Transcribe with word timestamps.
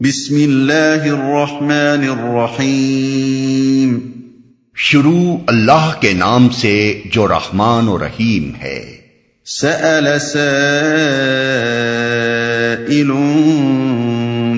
بسم 0.00 0.34
اللہ 0.34 1.02
الرحمن 1.02 2.08
الرحیم۔ 2.08 3.98
شروع 4.76 5.36
اللہ 5.46 5.92
کے 6.00 6.12
نام 6.12 6.48
سے 6.48 7.02
جو 7.04 7.28
رحمان 7.28 7.88
و 7.88 7.98
رحیم 7.98 8.52
ہے۔ 8.62 8.96
سأل 9.46 10.18
سائل 10.18 13.12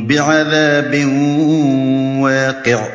بعذاب 0.07 0.95
واقع۔ 2.21 2.89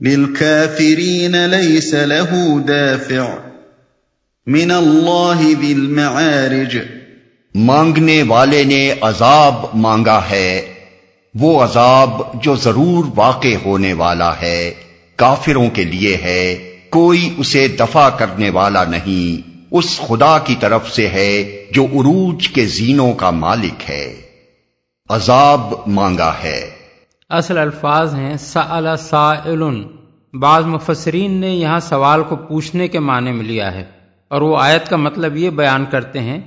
للكافرين 0.00 1.32
ليس 1.32 1.94
له 1.94 2.46
دافع۔ 2.68 3.34
من 4.46 4.70
اللہ 4.70 5.38
ذی 5.38 5.72
المعارج۔ 5.72 6.78
مانگنے 7.54 8.22
والے 8.22 8.64
نے 8.64 8.94
عذاب 9.00 9.54
مانگا 9.74 10.20
ہے۔ 10.30 10.73
وہ 11.34 11.62
عذاب 11.62 12.20
جو 12.42 12.54
ضرور 12.56 13.04
واقع 13.14 13.54
ہونے 13.64 13.92
والا 13.92 14.30
ہے، 14.42 14.74
کافروں 15.16 15.68
کے 15.70 15.84
لیے 15.84 16.16
ہے، 16.16 16.54
کوئی 16.90 17.34
اسے 17.38 17.66
دفع 17.68 18.08
کرنے 18.08 18.50
والا 18.50 18.84
نہیں، 18.84 19.48
اس 19.70 20.00
خدا 20.00 20.38
کی 20.38 20.54
طرف 20.60 20.90
سے 20.90 21.08
ہے 21.08 21.64
جو 21.70 21.84
عروج 21.84 22.48
کے 22.48 22.66
زینوں 22.66 23.12
کا 23.12 23.30
مالک 23.30 23.90
ہے۔ 23.90 24.20
عذاب 25.10 25.74
مانگا 25.86 26.32
ہے۔ 26.42 26.70
اصل 27.30 27.58
الفاظ 27.58 28.14
ہیں، 28.14 28.36
سأل 28.36 28.96
سائل۔ 29.00 29.62
بعض 30.34 30.64
مفسرین 30.64 31.32
نے 31.32 31.50
یہاں 31.50 31.80
سوال 31.80 32.22
کو 32.22 32.36
پوچھنے 32.36 32.88
کے 32.88 32.98
معنی 32.98 33.32
میں 33.32 33.44
لیا 33.44 33.72
ہے، 33.74 33.84
اور 34.30 34.42
وہ 34.42 34.56
آیت 34.60 34.88
کا 34.88 34.96
مطلب 34.96 35.36
یہ 35.36 35.50
بیان 35.50 35.84
کرتے 35.84 36.20
ہیں 36.20 36.40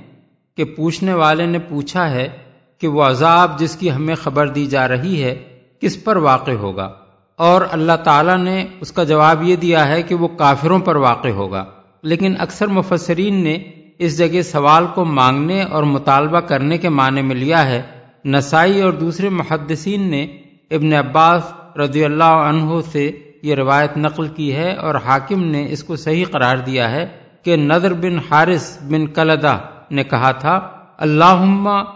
کہ 0.58 0.64
پوچھنے 0.64 1.14
والے 1.14 1.46
نے 1.46 1.58
پوچھا 1.58 2.10
ہے 2.10 2.28
کہ 2.78 2.88
وہ 2.88 3.02
عذاب 3.02 3.58
جس 3.58 3.76
کی 3.76 3.90
ہمیں 3.90 4.14
خبر 4.14 4.46
دی 4.46 4.66
جا 4.66 4.88
رہی 4.88 5.22
ہے، 5.22 5.38
کس 5.80 6.04
پر 6.04 6.16
واقع 6.16 6.50
ہوگا؟ 6.50 6.90
اور 7.36 7.62
اللہ 7.70 7.96
تعالیٰ 8.04 8.38
نے 8.38 8.66
اس 8.80 8.92
کا 8.92 9.04
جواب 9.04 9.42
یہ 9.42 9.56
دیا 9.56 9.88
ہے 9.88 10.02
کہ 10.02 10.14
وہ 10.14 10.28
کافروں 10.28 10.78
پر 10.78 10.96
واقع 10.96 11.28
ہوگا۔ 11.28 11.64
لیکن 12.02 12.34
اکثر 12.38 12.66
مفسرین 12.66 13.34
نے 13.44 13.58
اس 13.98 14.18
جگہ 14.18 14.42
سوال 14.42 14.86
کو 14.94 15.04
مانگنے 15.04 15.62
اور 15.62 15.82
مطالبہ 15.82 16.40
کرنے 16.40 16.78
کے 16.78 16.88
معنی 16.88 17.22
میں 17.22 17.36
لیا 17.36 17.66
ہے۔ 17.66 17.82
نسائی 18.24 18.82
اور 18.82 18.92
دوسرے 18.92 19.28
محدثین 19.28 20.10
نے 20.10 20.24
ابن 20.70 20.92
عباس 20.92 21.52
رضی 21.78 22.04
اللہ 22.04 22.24
عنہ 22.24 22.70
سے 22.92 23.10
یہ 23.42 23.54
روایت 23.54 23.96
نقل 23.96 24.28
کی 24.28 24.54
ہے 24.54 24.72
اور 24.72 24.94
حاکم 24.94 25.44
نے 25.44 25.66
اس 25.70 25.84
کو 25.84 25.96
صحیح 25.96 26.24
قرار 26.32 26.56
دیا 26.56 26.90
ہے 26.90 27.06
کہ 27.42 27.56
نظر 27.56 27.94
بن 27.94 28.18
حارث 28.30 28.82
بن 28.82 29.06
کلدہ 29.06 29.58
نے 29.90 30.04
کہا 30.04 30.30
تھا 30.30 30.77
اللہ 30.98 31.42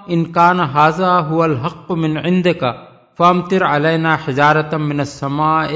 انکان 0.06 0.60
حاضہ 0.60 1.12
هو 1.30 1.42
الحق 1.42 1.90
من 1.90 2.16
عند 2.16 2.46
کا 2.60 2.72
فامتر 3.18 3.64
علینا 3.66 4.16
حجارت 4.26 4.74
من 4.74 5.00
السماء 5.00 5.68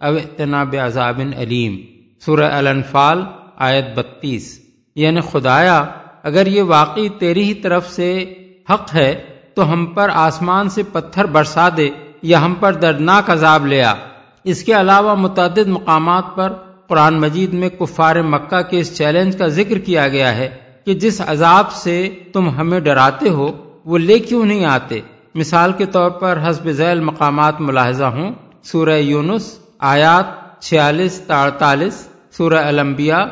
او 0.00 0.14
اتنا 0.16 0.64
بعذاب 0.64 1.20
علیم 1.36 1.76
سورہ 2.20 2.50
الانفال 2.52 3.24
آیت 3.56 3.84
بتیس۔ 3.94 4.60
یعنی 4.94 5.20
خدایا، 5.20 5.84
اگر 6.22 6.46
یہ 6.46 6.62
واقعی 6.62 7.08
تیری 7.08 7.42
ہی 7.42 7.54
طرف 7.54 7.90
سے 7.90 8.34
حق 8.70 8.94
ہے، 8.94 9.24
تو 9.54 9.72
ہم 9.72 9.86
پر 9.86 10.10
آسمان 10.14 10.68
سے 10.68 10.82
پتھر 10.82 11.24
برسا 11.24 11.68
دے 11.76 11.88
یا 12.22 12.44
ہم 12.44 12.54
پر 12.54 12.72
دردناک 12.72 13.30
عذاب 13.30 13.66
لیا 13.66 13.94
اس 14.44 14.64
کے 14.64 14.72
علاوہ 14.72 15.14
متعدد 15.14 15.68
مقامات 15.68 16.24
پر 16.34 16.52
قرآن 16.86 17.20
مجید 17.20 17.52
میں 17.52 17.68
کفار 17.68 18.16
مکہ 18.16 18.62
کے 18.62 18.80
اس 18.80 18.96
چیلنج 18.98 19.36
کا 19.38 19.46
ذکر 19.46 19.78
کیا 19.78 20.08
گیا 20.08 20.36
ہے۔ 20.36 20.48
کہ 20.90 20.94
جس 20.94 21.20
عذاب 21.20 21.72
سے 21.72 21.96
تم 22.32 22.48
ہمیں 22.48 22.80
ڈراتے 22.80 23.28
ہو، 23.28 23.46
وہ 23.84 23.98
لے 23.98 24.18
کیوں 24.18 24.46
نہیں 24.46 24.64
آتے؟ 24.64 25.00
مثال 25.34 25.72
کے 25.72 25.86
طور 25.86 26.10
پر 26.10 26.38
حسب 26.48 26.70
ذیل 26.70 27.00
مقامات 27.00 27.60
ملاحظہ 27.60 28.04
ہوں، 28.04 28.30
سورہ 28.62 28.96
یونس، 28.98 29.44
آیات 29.78 30.26
چھیالیس 30.62 31.20
تا 31.26 31.42
اڑتالیس، 31.42 32.08
سورہ 32.36 32.58
الانبیاء، 32.70 33.24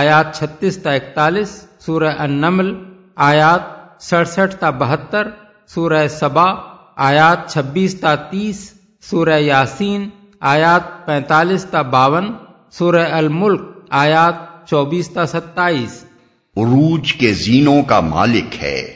آیات 0.00 0.36
چھتیس 0.38 0.76
تا 0.82 0.92
اکتالیس، 0.92 1.50
سورہ 1.86 2.12
النمل، 2.18 2.72
آیات 3.16 3.62
سڑسٹھ 4.02 4.56
تا 4.56 4.70
بہتر، 4.70 5.28
سورہ 5.74 6.06
سبا، 6.08 6.46
آیات 6.96 7.50
چھبیس 7.52 8.00
تا 8.00 8.14
تیس، 8.14 8.58
سورہ 9.10 9.38
یاسین، 9.40 10.08
آیات 10.40 11.06
پینتالیس 11.06 11.64
تا 11.64 11.82
باون، 11.82 12.32
سورہ 12.70 13.06
الملک، 13.12 13.62
آیات 13.90 14.68
چوبیس 14.68 15.10
تا 15.10 15.26
ستائیس۔ 15.26 16.04
عروج 16.56 17.12
کے 17.12 17.32
زینوں 17.32 17.82
کا 17.82 18.00
مالک 18.00 18.62
ہے۔ 18.62 18.92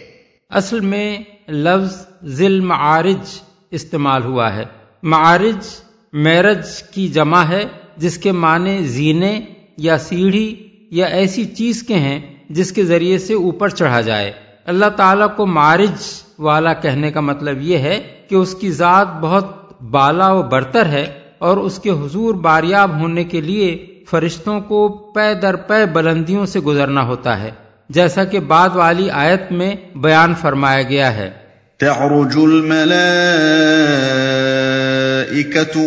اصل 0.51 0.81
میں 0.81 1.19
لفظ 1.49 2.07
ذل 2.25 2.61
معارج 2.61 3.41
استعمال 3.71 4.25
ہوا 4.25 4.57
ہے۔ 4.57 4.65
معارج 5.03 5.67
میرج 6.13 6.83
کی 6.83 7.09
جمع 7.09 7.43
ہے، 7.43 7.65
جس 7.97 8.19
کے 8.19 8.33
معنی 8.33 8.79
زینے 8.79 9.41
یا 9.77 9.99
سیڑھی 9.99 10.69
یا 10.91 11.07
ایسی 11.07 11.45
چیز 11.45 11.83
کے 11.83 11.95
ہیں، 11.95 12.21
جس 12.51 12.73
کے 12.73 12.85
ذریعے 12.85 13.19
سے 13.19 13.35
اوپر 13.35 13.69
چڑھا 13.69 14.01
جائے۔ 14.01 14.33
اللہ 14.67 14.89
تعالیٰ 14.97 15.37
کو 15.37 15.47
معارج 15.47 16.23
والا 16.39 16.73
کہنے 16.73 17.11
کا 17.11 17.21
مطلب 17.21 17.63
یہ 17.63 17.79
ہے 17.79 17.99
کہ 18.29 18.35
اس 18.35 18.55
کی 18.55 18.71
ذات 18.71 19.09
بہت 19.21 19.83
بالا 19.83 20.33
و 20.33 20.43
برتر 20.43 20.87
ہے 20.87 21.21
اور 21.39 21.57
اس 21.57 21.79
کے 21.79 21.91
حضور 21.91 22.35
باریاب 22.35 23.01
ہونے 23.01 23.25
کے 23.25 23.41
لیے 23.41 23.87
فرشتوں 24.11 24.61
کو 24.61 24.89
پے 24.89 25.35
در 25.35 25.57
پے 25.57 25.87
بلندیوں 25.87 26.47
سے 26.47 26.61
گزرنا 26.61 27.03
ہوتا 27.03 27.43
ہے 27.43 27.51
جیسا 27.89 28.25
کہ 28.25 28.41
بعد 28.41 28.69
والی 28.75 29.11
آیت 29.11 29.53
میں 29.53 29.75
بیان 29.95 30.35
فرمایا 30.35 30.83
گیا 30.83 31.17
ہے۔ 31.17 31.31
تعرج 31.79 32.37
الملائكة 32.37 33.01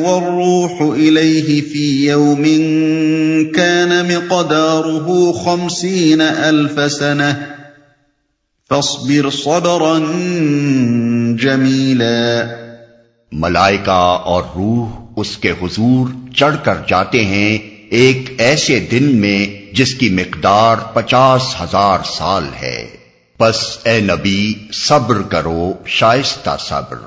والروح 0.01 0.95
إليه 0.95 1.61
في 1.71 2.07
يوم 2.09 2.43
كان 3.55 3.89
مقداره 3.89 5.31
خمسين 5.43 6.21
ألف 6.49 6.91
سنة 6.91 7.31
فاصبر 8.69 9.29
صبرا 9.29 9.97
جميلا 11.37 12.43
ملائکہ 13.31 14.19
اور 14.25 14.43
روح 14.55 14.87
اس 15.15 15.37
کے 15.37 15.51
حضور 15.51 16.33
چڑھ 16.35 16.55
کر 16.63 16.75
جاتے 16.87 17.25
ہیں۔ 17.25 17.72
ایک 17.93 18.31
ایسے 18.37 18.79
دن 18.79 19.21
میں 19.21 19.71
جس 19.75 19.95
کی 19.95 20.09
مقدار 20.09 20.75
پچاس 20.93 21.61
ہزار 21.61 21.99
سال 22.05 22.43
ہے۔ 22.61 22.87
بس 23.39 23.77
اے 23.83 24.01
نبی، 24.01 24.53
صبر 24.73 25.21
کرو، 25.21 25.73
شائستہ 25.85 26.49
صبر۔ 26.59 26.97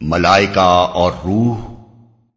ملائکہ 0.00 0.60
اور 0.60 1.12
روح۔ 1.24 1.58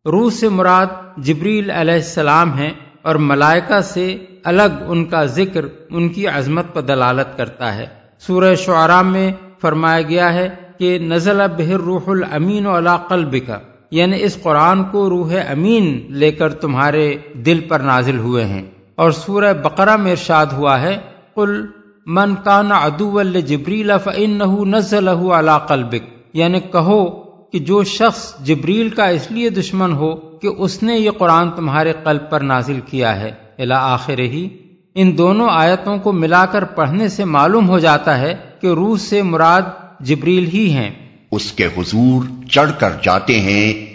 روح 0.06 0.32
سے 0.32 0.50
مراد 0.50 0.86
جبریل 1.18 1.72
علیہ 1.72 1.94
السلام 1.94 2.58
ہیں 2.58 2.72
اور 3.02 3.16
ملائکہ 3.16 3.82
سے 3.82 4.18
الگ 4.44 4.84
ان 4.88 5.06
کا 5.06 5.26
ذکر 5.26 5.66
ان 5.90 6.10
کی 6.10 6.28
عظمت 6.28 6.66
پر 6.74 6.82
دلالت 6.82 7.38
کرتا 7.38 7.76
ہے۔ 7.76 7.86
سورہ 8.20 8.56
شعراء 8.56 9.02
میں 9.02 9.32
فرمایا 9.62 10.02
گیا 10.02 10.34
ہے 10.34 10.50
کہ 10.80 11.00
نزل 11.00 11.42
بہر 11.58 11.78
روح 11.80 12.02
الامین 12.08 12.68
علا 12.68 12.98
قلب 12.98 13.36
کا 13.48 13.60
یعنی 13.92 14.24
اس 14.24 14.38
قرآن 14.44 14.84
کو 14.84 15.10
روح 15.10 15.34
امین 15.50 16.06
لے 16.10 16.32
کر 16.32 16.54
تمہارے 16.54 17.16
دل 17.34 17.60
پر 17.60 17.80
نازل 17.80 18.18
ہوئے 18.18 18.46
ہیں۔ 18.46 18.64
اور 18.96 19.12
سورہ 19.12 19.54
بقرہ 19.54 19.96
میں 19.96 20.12
ارشاد 20.12 20.46
ہوا 20.46 20.82
ہے، 20.82 20.98
قل 21.36 21.66
من 22.06 22.36
کان 22.36 22.72
ادو 22.72 23.22
جبریل 23.22 23.92
فن 24.04 24.42
نزل 24.70 25.08
علا 25.08 25.58
قلبک۔ 25.58 26.20
یعنی 26.34 26.60
کہو 26.60 27.06
کہ 27.52 27.60
جو 27.60 27.84
شخص 27.84 28.40
جبریل 28.40 28.90
کا 28.90 29.06
اس 29.06 29.32
لیے 29.32 29.50
دشمن 29.50 29.94
ہو 29.94 30.16
کہ 30.16 30.48
اس 30.58 30.84
نے 30.84 30.98
یہ 30.98 31.12
قرآن 31.12 31.50
تمہارے 31.52 31.94
قلب 32.04 32.30
پر 32.30 32.40
نازل 32.40 32.80
کیا 32.86 33.20
ہے۔ 33.20 33.32
الا 33.58 33.94
آخر 33.94 34.20
ہی۔ 34.20 34.50
ان 34.96 35.18
دونوں 35.18 35.48
آیتوں 35.52 35.98
کو 35.98 36.12
ملا 36.12 36.46
کر 36.46 36.64
پڑھنے 36.64 37.08
سے 37.08 37.26
معلوم 37.26 37.70
ہو 37.70 37.80
جاتا 37.80 38.18
ہے 38.18 38.36
کہ 38.62 38.68
روح 38.68 38.98
سے 38.98 39.22
مراد 39.22 39.62
جبریل 40.00 40.48
ہی 40.54 40.74
ہیں۔ 40.74 41.09
اس 41.32 41.52
کے 41.52 41.66
حضور 41.66 42.24
چڑھ 42.50 42.72
کر 42.80 42.90
جاتے 43.04 43.40
ہیں۔ 43.40 43.86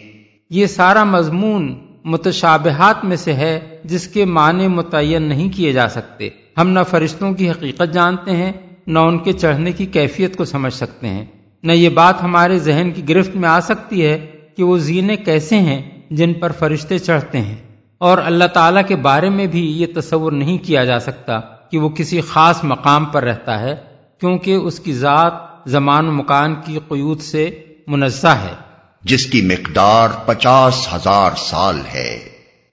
یہ 0.50 0.66
سارا 0.66 1.04
مضمون 1.04 1.86
متشابہات 2.04 3.04
میں 3.04 3.16
سے 3.16 3.32
ہے 3.32 3.78
جس 3.84 4.08
کے 4.08 4.24
معنی 4.24 4.68
متعین 4.68 5.22
نہیں 5.22 5.48
کیے 5.56 5.72
جا 5.72 5.88
سکتے۔ 5.88 6.28
ہم 6.58 6.68
نہ 6.68 6.80
فرشتوں 6.90 7.32
کی 7.32 7.50
حقیقت 7.50 7.92
جانتے 7.92 8.36
ہیں، 8.36 8.52
نہ 8.86 8.98
ان 8.98 9.18
کے 9.18 9.32
چڑھنے 9.32 9.72
کی 9.72 9.86
کیفیت 9.86 10.36
کو 10.36 10.44
سمجھ 10.44 10.74
سکتے 10.74 11.08
ہیں۔ 11.08 11.24
نہ 11.62 11.72
یہ 11.72 11.88
بات 11.88 12.22
ہمارے 12.22 12.58
ذہن 12.58 12.90
کی 12.94 13.08
گرفت 13.08 13.36
میں 13.36 13.48
آ 13.48 13.60
سکتی 13.60 14.06
ہے 14.06 14.26
کہ 14.56 14.64
وہ 14.64 14.78
زینے 14.78 15.16
کیسے 15.16 15.56
ہیں 15.56 15.82
جن 16.10 16.34
پر 16.34 16.52
فرشتے 16.52 16.98
چڑھتے 16.98 17.40
ہیں۔ 17.40 17.56
اور 17.98 18.18
اللہ 18.18 18.44
تعالیٰ 18.44 18.82
کے 18.88 18.96
بارے 18.96 19.30
میں 19.30 19.46
بھی 19.46 19.82
یہ 19.82 19.86
تصور 19.94 20.32
نہیں 20.32 20.58
کیا 20.58 20.84
جا 20.84 20.98
سکتا 20.98 21.40
کہ 21.40 21.78
وہ 21.78 21.88
کسی 21.88 22.20
خاص 22.20 22.64
مقام 22.64 23.04
پر 23.04 23.24
رہتا 23.24 23.60
ہے، 23.60 23.76
کیونکہ 24.20 24.54
اس 24.54 24.80
کی 24.80 24.92
ذات 24.92 25.53
زمان 25.66 26.08
و 26.08 26.12
مکان 26.12 26.54
کی 26.54 26.78
قیود 26.88 27.20
سے 27.20 27.62
منزہ 27.86 28.26
ہے۔ 28.26 28.54
جس 29.02 29.26
کی 29.26 29.42
مقدار 29.42 30.08
پچاس 30.26 30.94
ہزار 30.94 31.30
سال 31.36 31.80
ہے۔ 31.94 32.18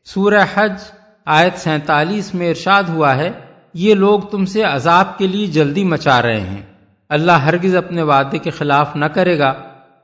سورہ 0.06 0.46
حج 0.54 0.74
آیت 1.26 1.60
سینتالیس 1.60 2.34
میں 2.34 2.50
ارشاد 2.50 2.84
ہوا 2.84 3.16
ہے 3.16 3.32
یہ 3.74 3.94
لوگ 3.94 4.20
تم 4.20 4.46
سے 4.46 4.64
عذاب 4.64 5.18
کے 5.18 5.28
لیے 5.28 5.48
جلدی 5.48 5.84
مچا 5.84 6.22
رہے 6.22 6.42
ہیں۔ 6.42 6.62
اللہ 7.10 7.32
ہرگز 7.32 7.76
اپنے 7.76 8.02
وعدے 8.02 8.38
کے 8.38 8.50
خلاف 8.50 8.96
نہ 8.96 9.06
کرے 9.06 9.40
گا 9.40 9.54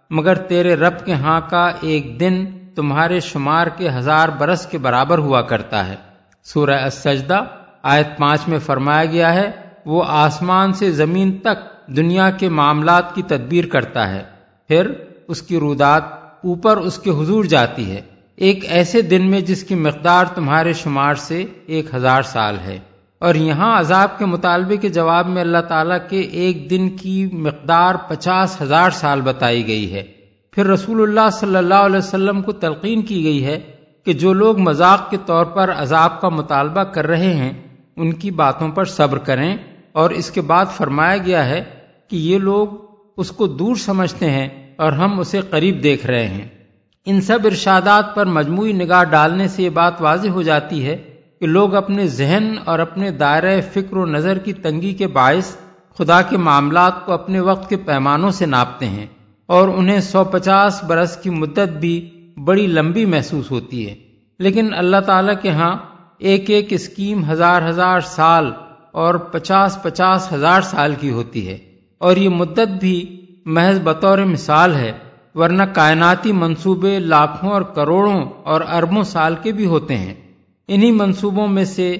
مگر 0.09 0.35
تیرے 0.35 0.75
رب 0.75 1.05
کے 1.05 1.13
ہاں 1.13 1.41
کا 1.49 1.71
ایک 1.81 2.19
دن 2.19 2.45
تمہارے 2.75 3.19
شمار 3.19 3.67
کے 3.67 3.89
ہزار 3.89 4.29
برس 4.29 4.65
کے 4.65 4.77
برابر 4.77 5.17
ہوا 5.17 5.41
کرتا 5.41 5.87
ہے۔ 5.87 5.95
سورہ 6.43 6.79
السجدہ 6.83 7.39
آیت 7.83 8.17
پانچ 8.17 8.39
میں 8.47 8.59
فرمایا 8.59 9.05
گیا 9.05 9.33
ہے 9.33 9.51
وہ 9.85 10.03
آسمان 10.07 10.73
سے 10.73 10.91
زمین 10.91 11.37
تک 11.37 11.76
دنیا 11.87 12.29
کے 12.29 12.49
معاملات 12.49 13.15
کی 13.15 13.21
تدبیر 13.21 13.65
کرتا 13.65 14.09
ہے، 14.09 14.23
پھر 14.67 14.91
اس 15.27 15.41
کی 15.41 15.59
رودات 15.59 16.03
اوپر 16.43 16.77
اس 16.77 16.99
کے 16.99 17.09
حضور 17.09 17.43
جاتی 17.43 17.91
ہے۔ 17.91 18.01
ایک 18.35 18.65
ایسے 18.69 19.01
دن 19.01 19.31
میں 19.31 19.39
جس 19.39 19.63
کی 19.63 19.75
مقدار 19.75 20.25
تمہارے 20.25 20.73
شمار 20.73 21.13
سے 21.13 21.45
ایک 21.65 21.95
ہزار 21.95 22.21
سال 22.21 22.55
ہے۔ 22.65 22.79
اور 23.19 23.35
یہاں 23.35 23.79
عذاب 23.79 24.17
کے 24.17 24.25
مطالبے 24.25 24.77
کے 24.77 24.89
جواب 24.89 25.27
میں 25.27 25.41
اللہ 25.41 25.57
تعالیٰ 25.57 25.97
کے 26.09 26.19
ایک 26.19 26.69
دن 26.69 26.89
کی 26.89 27.29
مقدار 27.31 27.95
پچاس 28.07 28.61
ہزار 28.61 28.89
سال 28.89 29.21
بتائی 29.21 29.67
گئی 29.67 29.93
ہے۔ 29.93 30.03
پھر 30.51 30.65
رسول 30.65 31.01
اللہ 31.01 31.29
صلی 31.33 31.55
اللہ 31.55 31.73
علیہ 31.73 31.97
وسلم 31.97 32.41
کو 32.41 32.51
تلقین 32.51 33.01
کی 33.01 33.23
گئی 33.23 33.45
ہے 33.45 33.59
کہ 34.05 34.13
جو 34.13 34.33
لوگ 34.33 34.59
مذاق 34.59 35.09
کے 35.09 35.17
طور 35.25 35.45
پر 35.45 35.71
عذاب 35.77 36.21
کا 36.21 36.29
مطالبہ 36.29 36.83
کر 36.83 37.07
رہے 37.07 37.33
ہیں، 37.33 37.53
ان 37.95 38.13
کی 38.13 38.31
باتوں 38.31 38.69
پر 38.69 38.85
صبر 38.85 39.17
کریں۔ 39.17 39.57
اور 39.91 40.09
اس 40.09 40.31
کے 40.31 40.41
بعد 40.41 40.65
فرمایا 40.77 41.17
گیا 41.17 41.45
ہے 41.45 41.63
کہ 42.07 42.15
یہ 42.15 42.37
لوگ 42.37 42.67
اس 43.17 43.31
کو 43.31 43.47
دور 43.47 43.75
سمجھتے 43.75 44.29
ہیں 44.29 44.73
اور 44.77 44.91
ہم 44.91 45.19
اسے 45.19 45.41
قریب 45.49 45.83
دیکھ 45.83 46.05
رہے 46.05 46.27
ہیں۔ 46.27 46.47
ان 47.05 47.21
سب 47.21 47.39
ارشادات 47.43 48.15
پر 48.15 48.25
مجموعی 48.25 48.73
نگاہ 48.73 49.03
ڈالنے 49.03 49.47
سے 49.47 49.63
یہ 49.63 49.69
بات 49.69 50.01
واضح 50.01 50.29
ہو 50.29 50.41
جاتی 50.41 50.85
ہے 50.85 50.97
کہ 51.39 51.45
لوگ 51.45 51.75
اپنے 51.75 52.07
ذہن 52.07 52.53
اور 52.65 52.79
اپنے 52.79 53.11
دائرۂ 53.11 53.61
فکر 53.73 53.97
و 53.97 54.05
نظر 54.05 54.37
کی 54.37 54.53
تنگی 54.53 54.93
کے 54.93 55.07
باعث 55.07 55.55
خدا 55.97 56.21
کے 56.21 56.37
معاملات 56.37 57.05
کو 57.05 57.11
اپنے 57.13 57.39
وقت 57.39 57.69
کے 57.69 57.77
پیمانوں 57.77 58.31
سے 58.31 58.45
ناپتے 58.45 58.85
ہیں 58.85 59.05
اور 59.45 59.67
انہیں 59.67 59.99
سو 59.99 60.23
پچاس 60.23 60.83
برس 60.83 61.17
کی 61.17 61.29
مدت 61.29 61.77
بھی 61.79 62.09
بڑی 62.43 62.67
لمبی 62.67 63.05
محسوس 63.05 63.51
ہوتی 63.51 63.89
ہے۔ 63.89 63.95
لیکن 64.39 64.73
اللہ 64.73 64.97
تعالی 65.05 65.33
کے 65.41 65.49
ہاں 65.49 65.75
ایک 66.17 66.49
ایک 66.49 66.67
اسکیم 66.69 67.29
ہزار 67.29 67.69
ہزار 67.69 67.99
سال 67.99 68.51
اور 68.91 69.15
پچاس 69.15 69.81
پچاس 69.81 70.33
ہزار 70.33 70.61
سال 70.61 70.95
کی 70.99 71.09
ہوتی 71.09 71.47
ہے۔ 71.47 71.57
اور 71.97 72.15
یہ 72.15 72.29
مدت 72.29 72.67
بھی 72.79 73.25
محض 73.45 73.79
بطور 73.83 74.17
مثال 74.17 74.75
ہے، 74.75 74.91
ورنہ 75.35 75.63
کائناتی 75.63 76.31
منصوبے 76.31 76.99
لاکھوں 76.99 77.49
اور 77.49 77.61
کروڑوں 77.61 78.25
اور 78.43 78.61
اربوں 78.71 79.03
سال 79.03 79.35
کے 79.43 79.51
بھی 79.51 79.65
ہوتے 79.65 79.97
ہیں۔ 79.97 80.13
انہی 80.67 80.91
منصوبوں 80.91 81.47
میں 81.47 81.65
سے 81.65 81.97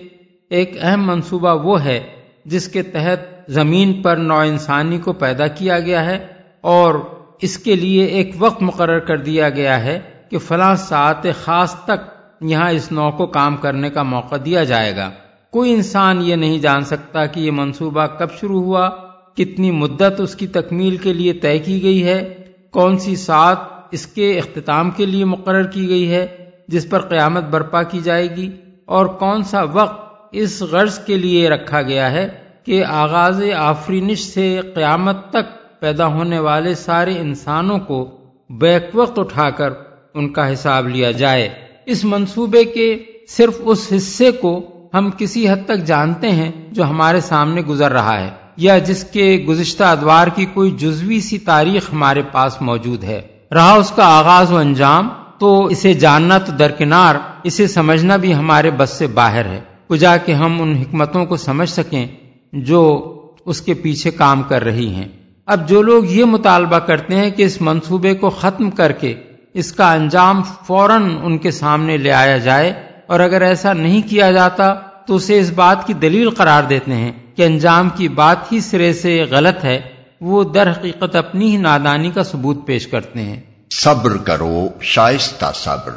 ایک 0.50 0.78
اہم 0.82 1.08
منصوبہ 1.08 1.64
وہ 1.64 1.84
ہے 1.84 2.00
جس 2.46 2.68
کے 2.68 2.82
تحت 2.82 3.52
زمین 3.52 4.02
پر 4.02 4.18
نو 4.18 4.38
انسانی 4.38 4.98
کو 4.98 5.14
پیدا 5.14 5.48
کیا 5.48 5.80
گیا 5.80 6.06
ہے 6.06 6.28
اور 6.62 6.96
اس 7.42 7.58
کے 7.58 7.76
لیے 7.76 8.06
ایک 8.06 8.32
وقت 8.38 8.62
مقرر 8.62 9.00
کر 9.00 9.18
دیا 9.18 9.50
گیا 9.50 9.84
ہے 9.84 10.00
کہ 10.30 10.38
فلاں 10.38 10.76
ساعت 10.76 11.26
خاص 11.44 11.84
تک 11.84 12.10
یہاں 12.42 12.70
اس 12.70 12.92
نو 12.92 13.12
کو 13.12 13.26
کام 13.26 13.58
کرنے 13.58 13.90
کا 13.90 14.04
موقع 14.04 14.36
دیا 14.46 14.64
جائے 14.64 14.96
گا۔ 14.96 15.12
کوئی 15.52 15.74
انسان 15.74 16.22
یہ 16.22 16.36
نہیں 16.36 16.60
جان 16.60 16.82
سکتا 16.82 17.26
کہ 17.26 17.40
یہ 17.40 17.52
منصوبہ 17.52 18.08
کب 18.08 18.28
شروع 18.40 18.62
ہوا 18.64 18.90
کتنی 19.38 19.72
مدت 19.72 20.22
اس 20.22 20.36
کی 20.36 20.48
تکمیل 20.48 20.98
کے 20.98 21.14
لیے 21.14 21.34
طے 21.34 21.60
کی 21.60 21.84
گئی 21.84 22.06
ہے؟ 22.06 22.34
کون 22.72 22.98
سی 22.98 23.16
ساتھ 23.16 23.60
اس 23.92 24.08
کے 24.08 24.38
اختتام 24.38 24.92
کے 24.92 25.06
لیے 25.06 25.26
مقرر 25.26 25.64
کی 25.64 25.90
گئی 25.90 26.12
ہے، 26.12 26.28
جس 26.68 26.90
پر 26.90 27.00
قیامت 27.00 27.44
برپا 27.44 27.84
کی 27.84 28.00
جائے 28.04 28.36
گی؟ 28.36 28.52
اور 28.86 29.06
کون 29.06 29.44
سا 29.44 29.64
وقت 29.64 30.30
اس 30.32 30.62
غرض 30.62 31.00
کے 31.00 31.18
لیے 31.18 31.50
رکھا 31.50 31.82
گیا 31.82 32.12
ہے 32.12 32.28
کہ 32.66 32.86
آغاز 32.86 33.44
آفرینش 33.58 34.20
سے 34.20 34.60
قیامت 34.76 35.30
تک 35.30 35.80
پیدا 35.82 36.08
ہونے 36.08 36.40
والے 36.40 36.76
سارے 36.76 37.20
انسانوں 37.20 37.80
کو 37.80 38.18
بیک 38.50 38.84
وقت 38.94 39.20
اٹھا 39.20 39.50
کر 39.50 39.70
ان 40.14 40.34
کا 40.34 40.54
حساب 40.54 40.88
لیا 40.88 41.12
جائے؟ 41.12 41.50
اس 41.86 42.06
منصوبے 42.06 42.64
کے 42.64 43.04
صرف 43.28 43.54
اس 43.60 43.94
حصے 43.96 44.32
کو 44.32 44.70
ہم 44.94 45.10
کسی 45.18 45.50
حد 45.50 45.66
تک 45.66 45.78
جانتے 45.86 46.30
ہیں 46.30 46.52
جو 46.72 46.84
ہمارے 46.84 47.20
سامنے 47.20 47.62
گزر 47.62 47.92
رہا 47.92 48.22
ہے۔ 48.22 48.47
یا 48.58 48.78
جس 48.78 49.04
کے 49.04 49.46
گزشتہ 49.48 49.84
ادوار 49.84 50.28
کی 50.28 50.46
کوئی 50.46 50.72
جزوی 50.72 51.20
سی 51.20 51.38
تاریخ 51.38 51.94
ہمارے 51.94 52.22
پاس 52.22 52.62
موجود 52.62 53.04
ہے۔ 53.04 53.22
رہا 53.54 53.72
اس 53.72 53.92
کا 53.92 54.18
آغاز 54.18 54.52
و 54.52 54.58
انجام، 54.58 55.10
تو 55.40 55.66
اسے 55.66 55.94
جاننا 55.94 56.38
تو 56.38 56.52
درکنار، 56.52 57.16
اسے 57.44 57.68
سمجھنا 57.68 58.16
بھی 58.16 58.36
ہمارے 58.36 58.72
بس 58.72 58.90
سے 58.90 59.08
باہر 59.08 59.46
ہے۔ 59.46 59.62
کجا 59.90 60.18
کہ 60.18 60.32
ہم 60.32 60.62
ان 60.62 60.74
حکمتوں 60.74 61.26
کو 61.26 61.38
سمجھ 61.38 61.70
سکیں 61.70 62.08
جو 62.54 63.14
اس 63.46 63.62
کے 63.62 63.74
پیچھے 63.74 64.12
کام 64.12 64.44
کر 64.44 64.64
رہی 64.64 64.88
ہیں۔ 64.88 65.08
اب 65.46 65.70
جو 65.70 65.82
لوگ 65.82 66.06
یہ 66.06 66.26
مطالبہ 66.26 66.80
کرتے 66.80 67.16
ہیں 67.16 67.30
کہ 67.30 67.44
اس 67.44 67.62
منصوبے 67.62 68.14
کو 68.14 68.30
ختم 68.30 68.70
کر 68.70 68.92
کے 68.92 69.14
اس 69.54 69.72
کا 69.72 69.94
انجام 69.94 70.42
فوراً 70.66 71.18
ان 71.24 71.38
کے 71.38 71.52
سامنے 71.52 71.98
لے 71.98 72.12
آیا 72.12 72.38
جائے 72.38 72.74
اور 73.08 73.20
اگر 73.20 73.42
ایسا 73.42 73.74
نہیں 73.74 74.02
کیا 74.10 74.32
جاتا 74.32 74.74
تو 75.08 75.16
اسے 75.16 75.40
اس 75.40 75.52
بات 75.52 75.88
کی 75.88 75.94
دلیل 75.94 76.30
قرار 76.30 76.64
دیتے 76.64 76.94
ہیں۔ 76.94 77.12
کہ 77.38 77.46
انجام 77.46 77.90
کی 77.90 78.08
بات 78.08 78.52
ہی 78.52 78.60
سرے 78.60 78.94
سے 78.94 79.24
غلط 79.32 79.66
ہے 79.66 79.82
وہ 80.22 80.44
در 80.44 80.72
حقیقت 80.72 81.16
اپنی 81.16 81.52
ہی 81.52 81.58
نادانی 81.58 82.12
کا 82.12 82.24
ثبوت 82.24 82.68
پیش 82.68 82.88
کرتے 82.88 83.22
ہیں۔ 83.22 83.42
صبر 83.72 84.18
کرو 84.18 84.70
شائستہ 84.82 85.46
صبر۔ 85.56 85.92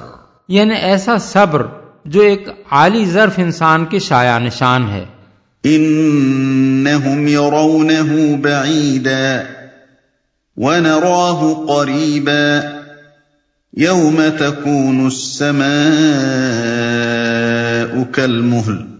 یعنی 0.49 0.75
ایسا 0.75 1.19
صبر 1.19 1.67
جو 2.05 2.21
ایک 2.21 2.49
عالی 2.71 3.07
ظرف 3.07 3.33
انسان 3.37 3.85
کے 3.85 3.99
شاع 3.99 4.39
نشان 4.39 4.91
ہے۔ 4.91 5.05
انہم 5.65 7.29
يرونه 7.29 8.37
بعیدا 8.43 9.41
ونراه 10.57 11.53
قریبا 11.69 12.61
یوم 13.73 14.23
تکون 14.39 15.05
السماء 15.05 15.71
كالمهل. 18.13 19.00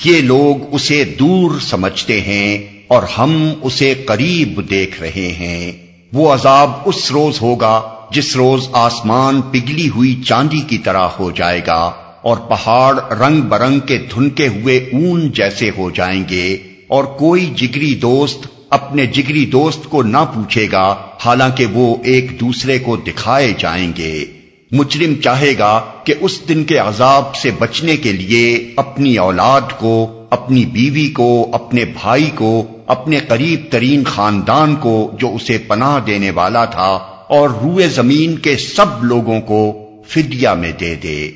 یہ 0.06 0.22
لوگ 0.22 0.76
اسے 0.76 1.04
دور 1.20 1.52
سمجھتے 1.60 2.22
ہیں 2.22 2.58
اور 2.88 3.04
ہم 3.18 3.54
اسے 3.62 3.94
قریب 4.06 4.70
دیکھ 4.70 5.02
رہے 5.02 5.34
ہیں۔ 5.40 5.72
وہ 6.14 6.34
عذاب 6.34 6.70
اس 6.86 7.12
روز 7.12 7.42
ہوگا 7.42 7.82
جس 8.12 8.36
روز 8.36 8.68
آسمان 8.74 9.42
پگلی 9.42 9.90
ہوئی 9.90 10.22
چاندی 10.26 10.60
کی 10.60 10.78
طرح 10.78 11.08
ہو 11.20 11.32
جائے 11.32 11.62
گا۔ 11.68 11.92
اور 12.22 12.38
پہاڑ 12.50 13.13
رنگ 13.13 13.42
برنگ 13.42 13.80
کے 13.80 13.98
دھنکے 14.16 14.48
ہوئے 14.48 14.78
اون 14.94 15.30
جیسے 15.32 15.70
ہو 15.78 15.90
جائیں 15.90 16.24
گے، 16.30 16.58
اور 16.88 17.04
کوئی 17.04 17.46
جگری 17.56 17.94
دوست 17.96 18.48
اپنے 18.70 19.06
جگری 19.06 19.46
دوست 19.46 19.86
کو 19.90 20.01
نہ 20.04 20.18
پوچھے 20.34 20.68
گا، 20.72 20.86
حالانکہ 21.25 21.66
وہ 21.66 21.96
ایک 22.04 22.40
دوسرے 22.40 22.78
کو 22.80 22.96
دکھائے 22.98 23.54
جائیں 23.58 23.92
گے۔ 23.98 24.25
مجرم 24.72 25.13
چاہے 25.24 25.54
گا 25.60 25.80
کہ 26.04 26.13
اس 26.20 26.40
دن 26.50 26.63
کے 26.63 26.78
عذاب 26.78 27.36
سے 27.36 27.51
بچنے 27.60 27.98
کے 27.98 28.12
لیے 28.12 28.74
اپنی 28.75 29.18
اولاد 29.18 29.78
کو، 29.78 29.94
اپنی 30.30 30.66
بیوی 30.66 31.08
کو، 31.08 31.50
اپنے 31.54 31.86
بھائی 31.86 32.30
کو، 32.36 32.51
اپنے 32.88 33.20
قریب 33.28 33.72
ترین 33.72 34.04
خاندان 34.04 34.75
کو 34.75 35.12
جو 35.20 35.36
اسے 35.36 35.58
پناہ 35.58 36.00
دینے 36.08 36.32
والا 36.32 36.66
تھا، 36.66 36.90
اور 37.28 37.50
روئے 37.50 37.88
زمین 37.90 38.36
کے 38.38 38.58
سب 38.58 39.04
لوگوں 39.04 39.42
کو 39.42 39.62
فدیہ 40.08 40.50
میں 40.50 40.72
دے 40.80 40.96
دے۔ 40.96 41.32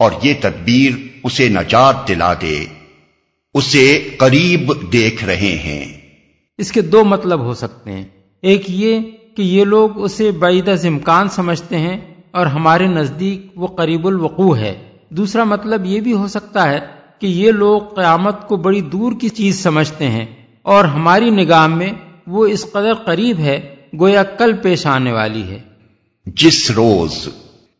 اور 0.00 0.12
یہ 0.22 0.34
تدبیر 0.40 0.92
اسے 1.24 1.48
نجات 1.48 2.08
دلا 2.08 2.34
دے 2.34 2.64
اسے 3.54 4.08
قریب 4.18 4.92
دیکھ 4.92 5.24
رہے 5.24 5.58
ہیں۔ 5.64 6.00
اس 6.58 6.72
کے 6.72 6.80
دو 6.80 7.04
مطلب 7.04 7.40
ہو 7.40 7.54
سکتے 7.54 7.92
ہیں۔ 7.92 8.04
ایک 8.42 8.62
یہ 8.68 9.00
کہ 9.36 9.42
یہ 9.42 9.64
لوگ 9.64 10.02
اسے 10.02 10.30
بعید 10.30 10.68
از 10.68 10.86
امکان 10.86 11.28
سمجھتے 11.28 11.78
ہیں 11.78 12.00
اور 12.30 12.46
ہمارے 12.46 12.86
نزدیک 12.86 13.46
وہ 13.56 13.66
قریب 13.66 14.06
الوقوع 14.06 14.56
ہے۔ 14.56 14.88
دوسرا 15.08 15.44
مطلب 15.44 15.86
یہ 15.86 16.00
بھی 16.00 16.12
ہو 16.12 16.28
سکتا 16.28 16.68
ہے 16.68 16.78
کہ 17.18 17.26
یہ 17.26 17.52
لوگ 17.52 17.80
قیامت 17.80 18.48
کو 18.48 18.56
بڑی 18.56 18.80
دور 18.80 19.12
کی 19.20 19.28
چیز 19.28 19.62
سمجھتے 19.62 20.08
ہیں 20.08 20.26
اور 20.62 20.84
ہماری 20.84 21.30
نگاہ 21.30 21.66
میں 21.66 21.92
وہ 22.26 22.46
اس 22.46 22.66
قدر 22.72 22.94
قریب 22.94 23.38
ہے 23.38 23.74
گویا 24.00 24.22
کل 24.22 24.52
پیش 24.62 24.86
آنے 24.86 25.12
والی 25.12 25.42
ہے۔ 25.42 25.58
جس 26.26 26.70
روز 26.70 27.28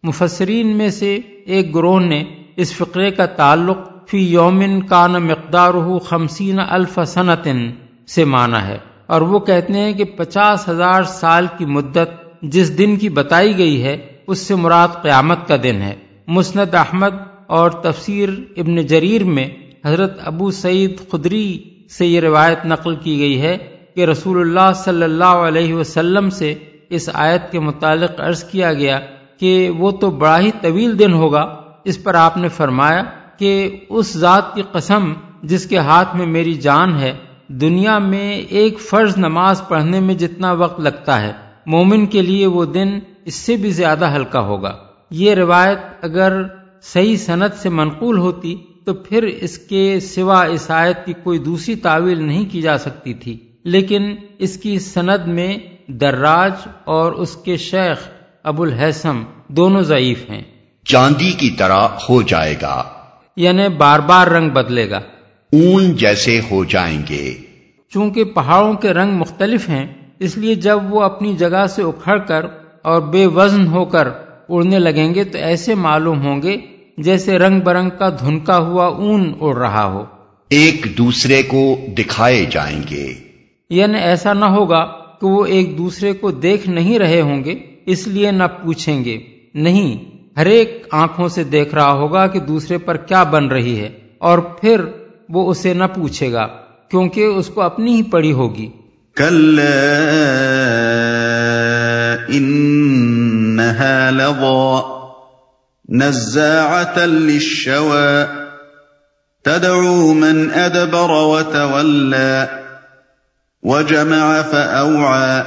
مفسرین 0.03 0.67
میں 0.67 0.89
سے 0.89 1.19
ایک 1.47 1.75
گروہ 1.75 2.01
نے 2.01 2.25
اس 2.57 2.75
فقرے 2.75 3.11
کا 3.11 3.27
تعلق 3.27 3.79
فی 4.09 4.19
یومن 4.19 4.83
کان 4.83 5.13
مقدار 5.13 5.99
خمسین 6.03 6.59
الف 6.69 7.01
صنعتن 7.07 7.71
سے 8.07 8.25
مانا 8.25 8.69
ہے۔ 8.69 8.79
اور 9.07 9.21
وہ 9.21 9.39
کہتے 9.39 9.73
ہیں 9.73 9.93
کہ 9.93 10.05
پچاس 10.05 10.69
ہزار 10.69 11.03
سال 11.03 11.47
کی 11.59 11.65
مدت 11.65 12.43
جس 12.43 12.79
دن 12.79 12.97
کی 12.97 13.09
بتائی 13.09 13.59
گئی 13.59 13.83
ہے، 13.83 13.97
اس 14.27 14.39
سے 14.39 14.55
مراد 14.55 14.89
قیامت 15.03 15.49
کا 15.49 15.57
دن 15.63 15.83
ہے۔ 15.83 15.95
مسند 16.27 16.75
احمد 16.75 17.15
اور 17.47 17.71
تفسیر 17.71 18.29
ابن 18.57 18.77
جریر 18.77 19.25
میں 19.25 19.49
حضرت 19.87 20.19
ابو 20.25 20.51
سعید 20.51 20.99
خدری 21.11 21.63
سے 21.91 22.07
یہ 22.07 22.21
روایت 22.21 22.59
نقل 22.65 22.97
کی 22.97 23.19
گئی 23.21 23.41
ہے 23.41 23.59
کہ 23.95 24.05
رسول 24.05 24.41
اللہ 24.41 24.73
صلی 24.75 25.03
اللہ 25.03 25.25
علیہ 25.25 25.75
وسلم 25.75 26.31
سے 26.31 26.55
اس 26.91 27.11
آیت 27.13 27.53
کے 27.53 27.61
متعلق 27.61 28.21
عرض 28.21 28.45
کیا 28.45 28.73
گیا 28.73 29.01
کہ 29.41 29.71
وہ 29.71 29.91
تو 29.91 30.11
بڑا 30.11 30.41
ہی 30.41 30.51
طویل 30.61 30.99
دن 30.99 31.13
ہوگا۔ 31.13 31.63
اس 31.85 32.03
پر 32.03 32.15
آپ 32.15 32.37
نے 32.37 32.49
فرمایا 32.49 33.03
کہ 33.39 33.81
اس 33.89 34.17
ذات 34.17 34.55
کی 34.55 34.63
قسم 34.73 35.13
جس 35.43 35.67
کے 35.67 35.79
ہاتھ 35.79 36.17
میں 36.17 36.27
میری 36.27 36.55
جان 36.55 36.99
ہے، 36.99 37.13
دنیا 37.49 37.99
میں 37.99 38.37
ایک 38.37 38.81
فرض 38.81 39.19
نماز 39.19 39.63
پڑھنے 39.69 40.01
میں 40.01 40.15
جتنا 40.15 40.53
وقت 40.53 40.81
لگتا 40.81 41.21
ہے، 41.21 41.33
مومن 41.67 42.07
کے 42.07 42.23
لیے 42.23 42.47
وہ 42.47 42.65
دن 42.65 42.99
اس 43.25 43.35
سے 43.35 43.57
بھی 43.57 43.71
زیادہ 43.71 44.17
ہلکا 44.17 44.41
ہوگا۔ 44.41 44.77
یہ 45.11 45.35
روایت 45.35 45.79
اگر 46.03 46.43
صحیح 46.83 47.17
صنعت 47.17 47.55
سے 47.55 47.69
منقول 47.69 48.19
ہوتی 48.19 48.57
تو 48.85 48.95
پھر 48.95 49.23
اس 49.23 49.59
کے 49.59 50.01
سوا 50.01 50.43
اس 50.43 50.71
آیت 50.71 51.07
کی 51.07 51.13
کوئی 51.23 51.39
دوسری 51.39 51.75
تعویل 51.75 52.23
نہیں 52.23 52.45
کی 52.53 52.61
جا 52.61 52.79
سکتی 52.79 53.15
تھی۔ 53.15 53.39
لیکن 53.65 54.15
اس 54.39 54.57
کی 54.57 54.79
سند 54.79 55.27
میں 55.27 55.59
دراج 55.87 56.53
اور 56.85 57.13
اس 57.13 57.37
کے 57.37 57.57
شیخ 57.57 58.09
ابو 58.45 58.63
الحسم 58.63 59.23
دونوں 59.49 59.83
ضعیف 59.83 60.31
ہیں۔ 60.31 60.43
چاندی 60.85 61.31
کی 61.31 61.51
طرح 61.51 61.89
ہو 62.09 62.23
جائے 62.23 62.55
گا۔ 62.63 62.83
یعنی 63.37 63.69
بار 63.69 63.99
بار 63.99 64.27
رنگ 64.27 64.51
بدلے 64.51 64.91
گا۔ 64.91 64.97
اون 65.53 65.97
جیسے 65.97 66.41
ہو 66.51 66.65
جائیں 66.65 67.03
گے۔ 67.11 67.35
چونکہ 67.89 68.25
پہاڑوں 68.25 68.75
کے 68.75 68.89
رنگ 68.89 69.13
مختلف 69.13 69.69
ہیں 69.69 69.87
اس 70.19 70.39
لیے 70.39 70.55
جب 70.55 70.79
وہ 70.91 71.03
اپنی 71.03 71.37
جگہ 71.37 71.67
سے 71.67 71.83
اکھڑ 71.83 72.19
کر 72.19 72.47
اور 72.83 73.01
بے 73.01 73.27
وزن 73.27 73.67
ہو 73.67 73.85
کر 73.85 74.09
اڑنے 74.49 74.79
لگیں 74.79 75.15
گے 75.15 75.25
تو 75.25 75.39
ایسے 75.39 75.75
معلوم 75.75 76.27
ہوں 76.27 76.43
گے 76.43 76.57
جیسے 76.99 77.39
رنگ 77.39 77.61
برنگ 77.61 77.91
کا 77.99 78.09
دھنکا 78.09 78.59
ہوا 78.59 78.87
اون 78.87 79.35
اڑ 79.41 79.57
رہا 79.57 79.85
ہو۔ 79.85 80.05
ایک 80.49 80.87
دوسرے 80.99 81.43
کو 81.43 81.77
دکھائے 81.99 82.47
جائیں 82.51 82.83
گے۔ 82.91 83.15
یعنی 83.71 83.99
ایسا 83.99 84.33
نہ 84.33 84.45
ہوگا 84.45 84.85
کہ 85.21 85.27
وہ 85.27 85.47
ایک 85.47 85.79
دوسرے 85.79 86.13
کو 86.13 86.31
دیکھ 86.31 86.69
نہیں 86.69 86.99
رہے 86.99 87.21
ہوں 87.21 87.45
گے۔ 87.45 87.70
اس 87.87 88.07
لیے 88.09 88.31
نہ 88.31 88.45
پوچھیں 88.45 89.05
گے 89.05 89.19
نہیں 89.55 90.21
ہر 90.37 90.47
ایک 90.47 90.87
آنکھوں 90.91 91.29
سے 91.29 91.45
دیکھ 91.45 91.75
رہا 91.75 91.93
ہوگا 91.93 92.27
کہ 92.27 92.41
دوسرے 92.41 92.79
پر 92.79 92.97
کیا 92.97 93.23
بن 93.23 93.49
رہی 93.49 93.81
ہے 93.81 93.89
اور 94.19 94.39
پھر 94.39 94.81
وہ 95.29 95.51
اسے 95.51 95.75
نہ 95.75 95.85
پوچھے 95.85 96.33
گا 96.33 96.47
کیونکہ 96.91 97.25
اس 97.25 97.49
کو 97.49 97.61
اپنی 97.61 97.95
ہی 97.95 98.03
پڑی 98.03 98.33
ہوگی۔ 98.33 98.71
کل 99.17 99.61
تدعو 109.43 110.15
من 110.15 110.49
ادبر 110.55 111.11
وتولى 111.11 112.45
وجمع 113.63 114.41
فاوعى۔ 114.51 115.41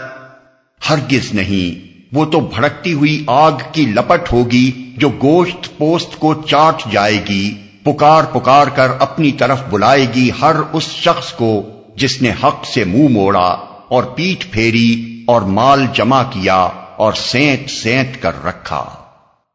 ہرگز 0.90 1.34
نہیں۔ 1.34 1.92
وہ 2.13 2.25
تو 2.25 2.39
بھڑکتی 2.39 2.93
ہوئی 2.93 3.24
آگ 3.27 3.51
کی 3.72 3.86
لپٹ 3.86 4.34
ہوگی 4.34 4.93
جو 4.98 5.10
گوشت 5.10 5.77
پوست 5.77 6.20
کو 6.20 6.34
چاٹ 6.34 6.91
جائے 6.91 7.17
گی، 7.29 7.53
پکار 7.84 8.24
پکار 8.24 8.67
کر 8.67 8.88
اپنی 9.00 9.32
طرف 9.32 9.63
بلائے 9.70 10.05
گی 10.15 10.29
ہر 10.41 10.55
اس 10.74 10.84
شخص 10.84 11.34
کو 11.34 11.63
جس 11.96 12.22
نے 12.22 12.32
حق 12.43 12.65
سے 12.65 12.84
منہ 12.84 13.08
موڑا 13.10 13.55
اور 13.88 14.03
پیٹ 14.03 14.51
پھیری 14.51 15.24
اور 15.27 15.41
مال 15.41 15.86
جمع 15.93 16.24
کیا 16.24 16.67
اور 16.98 17.13
سینت 17.13 17.70
سینت 17.70 18.22
کر 18.22 18.43
رکھا۔ 18.43 18.86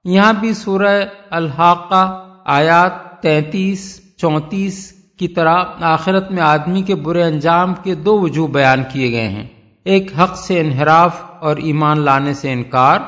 یہاں 0.05 0.33
بھی 0.33 0.55
سورہ 0.55 1.05
الحاقہ 1.31 2.25
آیات 2.47 3.23
تینتیس، 3.23 4.00
چونتیس 4.17 4.93
کی 5.19 5.29
طرح 5.29 5.65
آخرت 5.81 6.31
میں 6.31 6.43
آدمی 6.43 6.83
کے 6.83 6.95
برے 6.95 7.23
انجام 7.23 7.75
کے 7.75 7.95
دو 7.95 8.21
وجوہ 8.21 8.49
بیان 8.49 8.83
کیے 8.93 9.12
گئے 9.12 9.29
ہیں۔ 9.29 9.47
ایک 9.88 10.12
حق 10.18 10.37
سے 10.37 10.61
انحراف 10.61 11.16
اور 11.40 11.57
ایمان 11.57 12.00
لانے 12.00 12.35
سے 12.35 12.52
انکار 12.52 12.99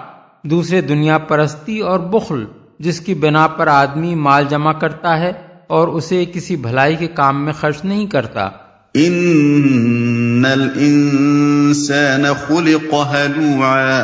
دوسرے 0.43 0.81
دنیا 0.81 1.19
پرستی 1.19 1.79
اور 1.79 2.01
بخل 2.01 2.45
جس 2.79 3.01
کی 3.01 3.15
بنا 3.15 3.47
پر 3.47 3.67
آدمی 3.67 4.15
مال 4.15 4.45
جمع 4.49 4.73
کرتا 4.73 5.21
ہے 5.21 5.33
اور 5.67 5.89
اسے 5.89 6.25
کسی 6.25 6.57
بھلائی 6.57 6.97
کے 6.97 7.07
کام 7.07 7.45
میں 7.45 7.53
خرچ 7.53 7.85
نہیں 7.85 8.07
کرتا۔ 8.07 8.49
ان 8.95 10.47
الانسان 10.53 12.25
خلق 12.47 12.95
هلوعا 12.95 14.01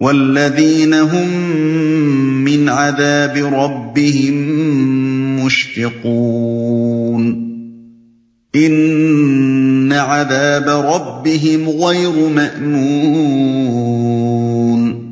والذين 0.00 0.94
هم 0.94 1.28
من 2.44 2.68
عذاب 2.68 3.36
ربهم 3.36 5.17
مشفقون. 5.48 7.48
ان 8.54 9.92
عذاب 9.92 10.68
ربهم 10.68 11.68
غیر 11.68 12.08
مأمون. 12.08 15.08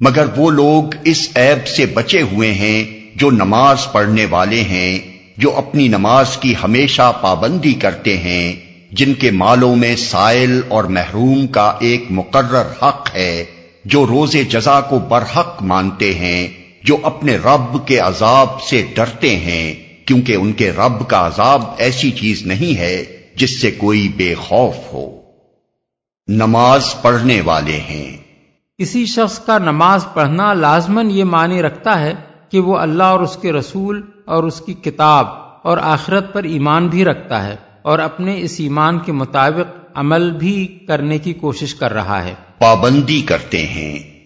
مگر 0.00 0.26
وہ 0.36 0.50
لوگ 0.50 0.84
اس 1.04 1.28
عیب 1.36 1.68
سے 1.68 1.86
بچے 1.86 2.22
ہوئے 2.22 2.52
ہیں 2.52 2.84
جو 3.16 3.30
نماز 3.30 3.78
پڑھنے 3.92 4.26
والے 4.30 4.60
ہیں، 4.60 4.98
جو 5.36 5.56
اپنی 5.56 5.88
نماز 5.88 6.36
کی 6.36 6.54
ہمیشہ 6.64 7.12
پابندی 7.20 7.72
کرتے 7.72 8.18
ہیں، 8.18 8.52
جن 8.92 9.14
کے 9.14 9.30
مالوں 9.30 9.76
میں 9.76 9.96
سائل 9.96 10.60
اور 10.68 10.84
محروم 10.84 11.46
کا 11.46 11.72
ایک 11.80 12.04
مقرر 12.10 12.82
حق 12.82 13.08
ہے، 13.14 13.44
جو 13.84 14.06
روز 14.06 14.36
جزا 14.50 14.80
کو 14.80 14.98
برحق 14.98 15.62
مانتے 15.62 16.14
ہیں۔ 16.14 16.48
جو 16.84 16.96
اپنے 17.02 17.36
رب 17.36 17.86
کے 17.86 17.98
عذاب 17.98 18.62
سے 18.62 18.86
ڈرتے 18.94 19.36
ہیں 19.36 19.74
کیونکہ 20.06 20.32
ان 20.32 20.52
کے 20.52 20.70
رب 20.70 21.08
کا 21.08 21.26
عذاب 21.26 21.62
ایسی 21.78 22.10
چیز 22.10 22.42
نہیں 22.46 22.78
ہے 22.78 23.04
جس 23.36 23.60
سے 23.60 23.70
کوئی 23.70 24.08
بے 24.16 24.34
خوف 24.34 24.74
ہو۔ 24.92 25.20
نماز 26.28 26.94
پڑھنے 27.02 27.40
والے 27.40 27.76
ہیں۔ 27.76 28.16
کسی 28.78 29.06
شخص 29.06 29.38
کا 29.38 29.58
نماز 29.58 30.06
پڑھنا 30.14 30.52
لازمن 30.54 31.10
یہ 31.10 31.24
معنی 31.24 31.62
رکھتا 31.62 32.00
ہے 32.00 32.14
کہ 32.50 32.60
وہ 32.60 32.78
اللہ 32.78 33.02
اور 33.02 33.20
اس 33.20 33.36
کے 33.42 33.52
رسول 33.52 34.02
اور 34.24 34.44
اس 34.44 34.60
کی 34.60 34.74
کتاب 34.74 35.26
اور 35.62 35.78
آخرت 35.78 36.32
پر 36.32 36.42
ایمان 36.42 36.88
بھی 36.88 37.04
رکھتا 37.04 37.46
ہے 37.46 37.56
اور 37.82 37.98
اپنے 37.98 38.40
اس 38.40 38.54
ایمان 38.58 38.98
کے 38.98 39.12
مطابق 39.12 39.76
عمل 39.94 40.30
بھی 40.30 40.78
کرنے 40.88 41.18
کی 41.18 41.32
کوشش 41.32 41.74
کر 41.74 41.92
رہا 41.92 42.24
ہے۔ 42.24 42.34
پابندی 42.58 43.20
کرتے 43.20 43.66
ہیں۔ 43.66 44.17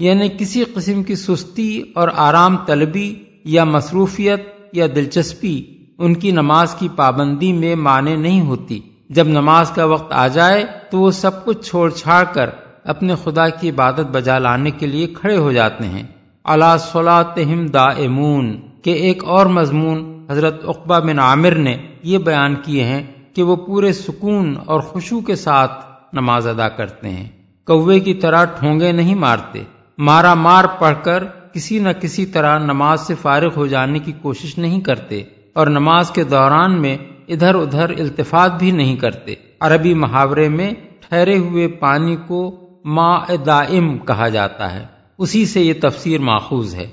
یعنی 0.00 0.28
کسی 0.38 0.64
قسم 0.64 1.02
کی 1.02 1.14
سستی 1.14 1.82
اور 1.94 2.08
آرام 2.16 2.56
طلبی 2.56 3.14
یا 3.44 3.64
مصروفیت 3.64 4.40
یا 4.72 4.86
دلچسپی 4.96 5.64
ان 5.98 6.14
کی 6.14 6.30
نماز 6.30 6.74
کی 6.74 6.88
پابندی 6.96 7.52
میں 7.52 7.74
معنی 7.74 8.16
نہیں 8.16 8.40
ہوتی۔ 8.40 8.80
جب 9.08 9.28
نماز 9.28 9.70
کا 9.70 9.84
وقت 9.84 10.12
آ 10.12 10.28
جائے 10.28 10.64
تو 10.90 11.00
وہ 11.00 11.10
سب 11.10 11.44
کچھ 11.44 11.68
چھوڑ 11.68 11.90
چھاڑ 11.90 12.24
کر 12.32 12.50
اپنے 12.84 13.14
خدا 13.24 13.48
کی 13.48 13.70
عبادت 13.70 14.00
بجا 14.00 14.38
لانے 14.38 14.70
کے 14.70 14.86
لیے 14.86 15.06
کھڑے 15.06 15.36
ہو 15.36 15.52
جاتے 15.52 15.84
ہیں۔ 15.84 16.02
اللہ 16.44 16.76
صلاحم 16.92 17.66
دا 17.66 17.84
امون 17.84 18.60
کے 18.82 18.92
ایک 18.92 19.24
اور 19.24 19.46
مضمون 19.46 20.26
حضرت 20.30 20.60
اقبا 20.64 20.98
بن 20.98 21.18
عامر 21.18 21.54
نے 21.54 21.76
یہ 22.02 22.18
بیان 22.18 22.54
کیے 22.64 22.84
ہیں 22.84 23.02
کہ 23.34 23.42
وہ 23.42 23.56
پورے 23.56 23.92
سکون 23.92 24.56
اور 24.66 24.80
خوشو 24.80 25.20
کے 25.20 25.36
ساتھ 25.36 25.84
نماز 26.12 26.46
ادا 26.46 26.68
کرتے 26.68 27.08
ہیں۔ 27.08 27.28
کوے 27.66 28.00
کی 28.00 28.14
طرح 28.14 28.44
ٹھونگے 28.44 28.92
نہیں 28.92 29.14
مارتے۔ 29.14 29.62
مارا 30.02 30.34
مار 30.34 30.64
پڑھ 30.64 30.98
کر 31.02 31.24
کسی 31.52 31.78
نہ 31.78 31.88
کسی 32.00 32.26
طرح 32.26 32.58
نماز 32.58 33.00
سے 33.00 33.14
فارغ 33.22 33.50
ہو 33.56 33.66
جانے 33.66 33.98
کی 33.98 34.12
کوشش 34.22 34.58
نہیں 34.58 34.80
کرتے 34.80 35.22
اور 35.54 35.66
نماز 35.66 36.10
کے 36.10 36.24
دوران 36.24 36.82
میں 36.82 36.98
ادھر 37.28 37.54
ادھر 37.54 37.90
التفات 37.90 38.58
بھی 38.58 38.70
نہیں 38.70 38.96
کرتے۔ 38.96 39.34
عربی 39.60 39.94
محاورے 39.94 40.48
میں 40.48 40.70
ٹھہرے 41.00 41.38
ہوئے 41.38 41.68
پانی 41.68 42.16
کو 42.16 42.60
ما 42.84 43.18
دائم 43.46 43.98
کہا 43.98 44.28
جاتا 44.28 44.74
ہے۔ 44.74 44.86
اسی 45.18 45.46
سے 45.46 45.60
یہ 45.60 45.74
تفسیر 45.82 46.20
ماخوذ 46.20 46.74
ہے۔ 46.74 46.86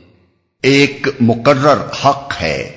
ایک 0.63 1.07
مقرر 1.21 1.77
حق 2.05 2.33
ہے۔ 2.41 2.71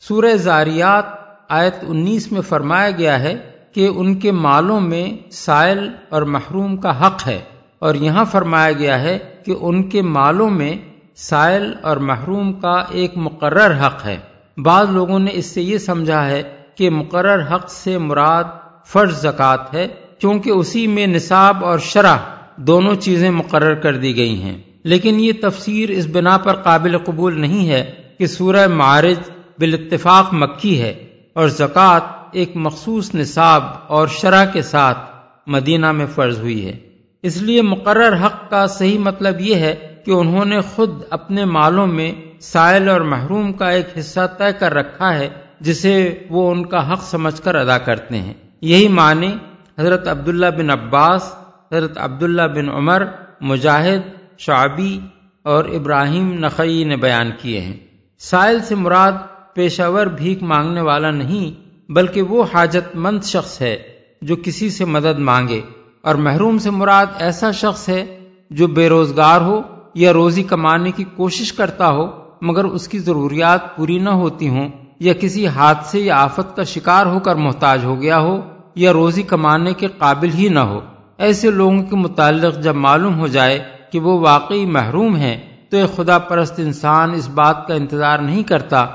سورہ 0.00 0.36
زاریات 0.36 1.04
آیت 1.48 1.74
انیس 1.82 2.32
میں 2.32 2.40
فرمایا 2.40 2.90
گیا 2.90 3.20
ہے 3.20 3.34
کہ 3.74 3.88
ان 3.96 4.14
کے 4.14 4.32
مالوں 4.32 4.80
میں 4.80 5.30
سائل 5.30 5.90
اور 6.08 6.22
محروم 6.22 6.76
کا 6.76 7.06
حق 7.06 7.26
ہے 7.26 7.40
اور 7.78 7.94
یہاں 7.94 8.24
فرمایا 8.24 8.72
گیا 8.72 9.02
ہے 9.02 9.35
کہ 9.46 9.54
ان 9.60 9.82
کے 9.88 10.02
مالوں 10.02 10.50
میں 10.50 10.76
سائل 11.14 11.72
اور 11.82 11.96
محروم 11.96 12.52
کا 12.52 12.84
ایک 12.90 13.12
مقرر 13.16 13.86
حق 13.86 14.06
ہے۔ 14.06 14.16
بعض 14.56 14.90
لوگوں 14.90 15.18
نے 15.18 15.30
اس 15.32 15.46
سے 15.46 15.62
یہ 15.62 15.78
سمجھا 15.78 16.26
ہے 16.28 16.42
کہ 16.74 16.90
مقرر 16.90 17.54
حق 17.54 17.70
سے 17.70 17.98
مراد 17.98 18.44
فرض 18.86 19.22
زکوٰۃ 19.22 19.74
ہے 19.74 19.88
کیونکہ 20.18 20.50
اسی 20.50 20.86
میں 20.86 21.06
نصاب 21.06 21.64
اور 21.64 21.78
شرح 21.78 22.16
دونوں 22.56 22.94
چیزیں 22.94 23.30
مقرر 23.30 23.74
کر 23.74 23.96
دی 23.96 24.16
گئی 24.16 24.42
ہیں۔ 24.42 24.58
لیکن 24.82 25.20
یہ 25.20 25.32
تفسیر 25.42 25.90
اس 25.90 26.06
بنا 26.12 26.38
پر 26.38 26.54
قابل 26.54 26.98
قبول 26.98 27.40
نہیں 27.40 27.68
ہے 27.68 27.92
کہ 28.18 28.26
سورہ 28.26 28.66
معارج 28.66 29.18
بالاتفاق 29.58 30.34
مکی 30.34 30.82
ہے 30.82 31.06
اور 31.32 31.48
زکوٰۃ 31.48 32.00
ایک 32.32 32.52
مخصوص 32.54 33.14
نصاب 33.14 33.62
اور 33.86 34.06
شرح 34.06 34.44
کے 34.44 34.62
ساتھ 34.62 34.98
مدینہ 35.46 35.92
میں 35.92 36.06
فرض 36.06 36.40
ہوئی 36.40 36.66
ہے۔ 36.66 36.85
اس 37.26 37.42
لیے 37.42 37.62
مقرر 37.62 38.26
حق 38.26 38.50
کا 38.50 38.66
صحیح 38.66 38.98
مطلب 38.98 39.40
یہ 39.40 39.54
ہے 39.54 39.74
کہ 40.06 40.10
انہوں 40.10 40.44
نے 40.44 40.60
خود 40.60 40.90
اپنے 41.10 41.44
مالوں 41.44 41.86
میں 41.86 42.12
سائل 42.40 42.88
اور 42.88 43.00
محروم 43.00 43.52
کا 43.52 43.68
ایک 43.70 43.86
حصہ 43.98 44.26
طے 44.38 44.52
کر 44.58 44.74
رکھا 44.74 45.18
ہے، 45.18 45.28
جسے 45.60 46.18
وہ 46.30 46.50
ان 46.50 46.66
کا 46.66 46.92
حق 46.92 47.02
سمجھ 47.02 47.42
کر 47.42 47.54
ادا 47.54 47.78
کرتے 47.78 48.16
ہیں۔ 48.16 48.34
یہی 48.60 48.88
معنی 48.88 49.36
حضرت 49.78 50.08
عبداللہ 50.08 50.46
بن 50.46 50.70
عباس، 50.70 51.34
حضرت 51.72 51.98
عبداللہ 51.98 52.42
بن 52.42 52.68
عمر، 52.68 53.04
مجاہد، 53.40 54.00
شعبی 54.38 55.00
اور 55.42 55.64
ابراہیم 55.64 56.32
نقی 56.32 56.84
نے 56.84 56.96
بیان 56.96 57.30
کیے 57.42 57.60
ہیں۔ 57.60 57.76
سائل 58.18 58.60
سے 58.60 58.74
مراد 58.74 59.12
پیشاور 59.54 60.06
بھیک 60.06 60.42
مانگنے 60.42 60.80
والا 60.80 61.10
نہیں، 61.10 61.66
بلکہ 61.92 62.22
وہ 62.22 62.44
حاجت 62.54 62.96
مند 62.96 63.24
شخص 63.24 63.62
ہے 63.62 63.76
جو 64.22 64.36
کسی 64.36 64.70
سے 64.70 64.84
مدد 64.84 65.18
مانگے۔ 65.18 65.60
اور 66.06 66.14
محروم 66.14 66.58
سے 66.58 66.70
مراد 66.70 67.06
ایسا 67.18 67.50
شخص 67.50 67.88
ہے 67.88 68.04
جو 68.50 68.66
بے 68.66 68.88
روزگار 68.88 69.40
ہو 69.40 69.60
یا 69.94 70.12
روزی 70.12 70.42
کمانے 70.42 70.90
کی 70.90 71.04
کوشش 71.16 71.52
کرتا 71.52 71.88
ہو، 71.88 72.06
مگر 72.42 72.64
اس 72.64 72.88
کی 72.88 72.98
ضروریات 72.98 73.76
پوری 73.76 73.98
نہ 73.98 74.10
ہوتی 74.10 74.48
ہوں، 74.48 74.68
یا 75.00 75.12
کسی 75.12 75.46
حادثے 75.46 76.00
یا 76.00 76.16
آفت 76.22 76.56
کا 76.56 76.62
شکار 76.62 77.06
ہو 77.06 77.18
کر 77.20 77.34
محتاج 77.34 77.84
ہو 77.84 78.00
گیا 78.00 78.18
ہو، 78.18 78.40
یا 78.74 78.92
روزی 78.92 79.22
کمانے 79.22 79.72
کے 79.74 79.86
قابل 79.98 80.30
ہی 80.34 80.48
نہ 80.48 80.60
ہو۔ 80.60 80.80
ایسے 81.18 81.50
لوگوں 81.50 81.82
کے 81.82 81.96
متعلق 81.96 82.58
جب 82.62 82.76
معلوم 82.76 83.18
ہو 83.20 83.26
جائے 83.26 83.58
کہ 83.92 84.00
وہ 84.00 84.18
واقعی 84.20 84.66
محروم 84.66 85.16
ہیں، 85.16 85.36
تو 85.70 85.76
ایک 85.76 85.96
خدا 85.96 86.18
پرست 86.18 86.60
انسان 86.60 87.14
اس 87.14 87.28
بات 87.28 87.66
کا 87.66 87.74
انتظار 87.74 88.18
نہیں 88.18 88.42
کرتا 88.42 88.86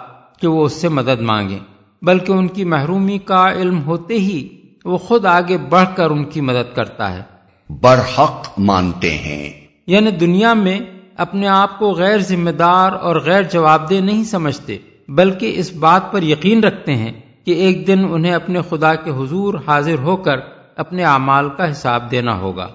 کہ 0.41 0.47
وہ 0.47 0.65
اس 0.65 0.81
سے 0.81 0.89
مدد 0.89 1.21
مانگے، 1.21 1.59
بلکہ 2.01 2.31
ان 2.31 2.47
کی 2.47 2.63
محرومی 2.63 3.17
کا 3.17 3.45
علم 3.51 3.83
ہوتے 3.83 4.13
ہی 4.13 4.47
وہ 4.85 4.97
خود 4.97 5.25
آگے 5.25 5.57
بڑھ 5.57 5.95
کر 5.95 6.09
ان 6.09 6.25
کی 6.25 6.41
مدد 6.41 6.75
کرتا 6.75 7.13
ہے۔ 7.13 7.21
برحق 7.69 8.47
مانتے 8.57 9.11
ہیں۔ 9.11 9.49
یعنی 9.87 10.11
دنیا 10.11 10.53
میں 10.53 10.79
اپنے 11.17 11.47
آپ 11.47 11.79
کو 11.79 11.91
غیر 11.91 12.17
ذمہ 12.17 12.49
دار 12.49 12.91
اور 12.91 13.15
غیر 13.15 13.41
جواب 13.41 13.89
دہ 13.89 13.93
نہیں 13.93 14.23
سمجھتے 14.23 14.77
بلکہ 15.07 15.53
اس 15.55 15.73
بات 15.73 16.11
پر 16.11 16.23
یقین 16.23 16.63
رکھتے 16.63 16.95
ہیں 16.95 17.13
کہ 17.45 17.51
ایک 17.51 17.87
دن 17.87 18.05
انہیں 18.11 18.33
اپنے 18.33 18.59
خدا 18.69 18.95
کے 18.95 19.11
حضور 19.11 19.53
حاضر 19.67 19.99
ہو 19.99 20.15
کر 20.15 20.37
اپنے 20.75 21.03
اعمال 21.03 21.49
کا 21.49 21.71
حساب 21.71 22.11
دینا 22.11 22.37
ہوگا۔ 22.37 22.67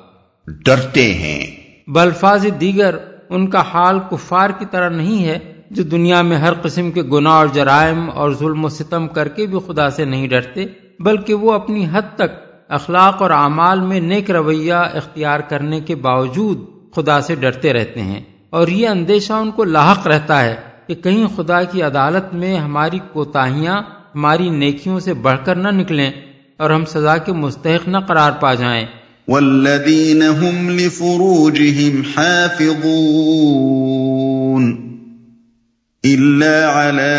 ڈرتے 0.47 1.15
ہیں۔ 1.15 1.47
بلفاظ 1.91 2.47
دیگر 2.61 2.97
ان 3.29 3.51
کا 3.51 3.61
حال 3.61 3.99
کفار 4.11 4.51
کی 4.51 4.65
طرح 4.71 4.89
نہیں 4.89 5.25
ہے 5.25 5.39
جو 5.71 5.83
دنیا 5.83 6.23
میں 6.23 6.37
ہر 6.37 6.53
قسم 6.55 6.91
کے 6.91 7.03
گناہ 7.03 7.33
اور 7.33 7.47
جرائم 7.47 8.11
اور 8.15 8.31
ظلم 8.33 8.65
و 8.65 8.69
ستم 8.69 9.09
کر 9.09 9.29
کے 9.29 9.47
بھی 9.47 9.59
خدا 9.67 9.91
سے 9.91 10.05
نہیں 10.05 10.29
ڈرتے۔ 10.29 10.65
بلکہ 11.01 11.35
وہ 11.35 11.53
اپنی 11.53 11.87
حد 11.93 12.03
تک 12.15 12.47
اخلاق 12.69 13.23
اور 13.23 13.31
اعمال 13.31 13.81
میں 13.81 14.01
نیک 14.01 14.31
رویہ 14.31 14.73
اختیار 14.73 15.41
کرنے 15.41 15.81
کے 15.81 15.95
باوجود 15.95 16.59
خدا 16.97 17.21
سے 17.21 17.35
ڈرتے 17.35 17.73
رہتے 17.73 18.01
ہیں۔ 18.01 18.21
اور 18.51 18.69
یہ 18.69 18.89
اندیشہ 18.89 19.33
ان 19.33 19.51
کو 19.51 19.65
لاحق 19.65 20.07
رہتا 20.07 20.45
ہے 20.45 20.57
کہ 20.87 20.95
کہیں 20.95 21.27
خدا 21.37 21.63
کی 21.63 21.83
عدالت 21.83 22.35
میں 22.35 22.57
ہماری 22.57 22.99
کوتاہیاں، 23.13 23.83
ہماری 24.15 24.51
نیکیوں 24.51 25.01
سے 25.01 25.15
بڑھ 25.15 25.41
کر 25.45 25.55
نہ 25.55 25.69
نکلیں 25.69 26.11
اور 26.57 26.71
ہم 26.71 26.85
سزا 26.85 27.17
کے 27.17 27.33
مستحق 27.33 27.89
نہ 27.89 27.99
قرار 27.99 28.33
پا 28.33 28.55
جائیں۔ 28.55 28.87
والذين 29.29 30.23
هم 30.23 30.69
لفروجهم 30.69 32.03
حافظون 32.17 34.87
إلا 36.07 36.81
على 36.81 37.17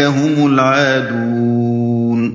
هم 0.00 0.52
العادون 0.52 2.30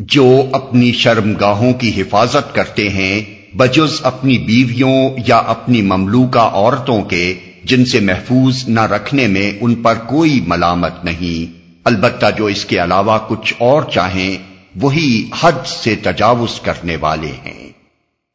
جو 0.00 0.48
اپنی 0.52 0.92
شرم 0.92 1.34
گاہوں 1.40 1.72
کی 1.72 1.90
حفاظت 1.96 2.54
کرتے 2.54 2.88
ہیں، 2.88 3.38
بجز 3.56 3.90
اپنی 4.02 4.38
بیویوں 4.38 5.10
یا 5.26 5.36
اپنی 5.36 5.82
مملوکہ 5.82 6.38
عورتوں 6.38 7.02
کے 7.02 7.34
جن 7.68 7.84
سے 7.84 8.00
محفوظ 8.00 8.68
نہ 8.68 8.80
رکھنے 8.80 9.26
میں 9.26 9.52
ان 9.60 9.74
پر 9.74 9.94
کوئی 9.94 10.44
ملامت 10.46 11.04
نہیں۔ 11.04 11.58
البتہ 11.84 12.26
جو 12.36 12.46
اس 12.46 12.64
کے 12.64 12.84
علاوہ 12.84 13.18
کچھ 13.28 13.54
اور 13.58 13.82
چاہیں 13.82 14.36
وہی 14.80 15.30
حد 15.40 15.66
سے 15.66 15.94
تجاوز 15.94 16.60
کرنے 16.60 16.96
والے 16.96 17.26
ہیں۔ 17.26 17.68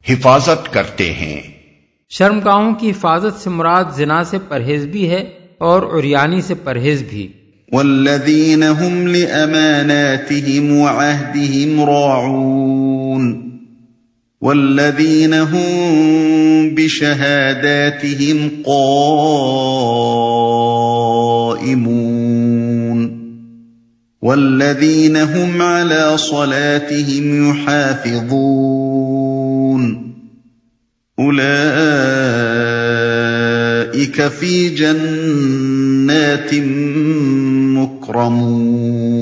حفاظت 0.08 0.72
کرتے 0.72 1.12
ہیں۔ 1.12 1.40
شرمگاہوں 2.10 2.74
کی 2.74 2.90
حفاظت 2.90 3.40
سے 3.40 3.50
مراد 3.50 3.84
زنا 3.96 4.24
سے 4.24 4.38
پرہیز 4.48 4.86
بھی 4.86 5.10
ہے 5.10 5.24
اور 5.58 5.82
اریانی 5.82 6.40
سے 6.40 6.54
پرہیز 6.54 7.02
بھی۔ 7.10 7.32
والذين 7.72 8.62
هم 8.62 9.06
لأماناتهم 9.06 10.72
وعهدهم 10.80 11.84
راعون۔ 11.84 13.54
والذين 14.44 15.34
هم 15.34 16.74
بشهاداتهم 16.74 18.50
قائمون 18.64 19.24
والذين 24.22 25.16
هم 25.16 25.62
على 25.62 26.18
صلاتهم 26.18 27.50
يحافظون 27.50 28.64
اولئك 31.18 31.48
في 34.28 34.68
جنات 34.68 36.54
مكرمون 37.78 39.14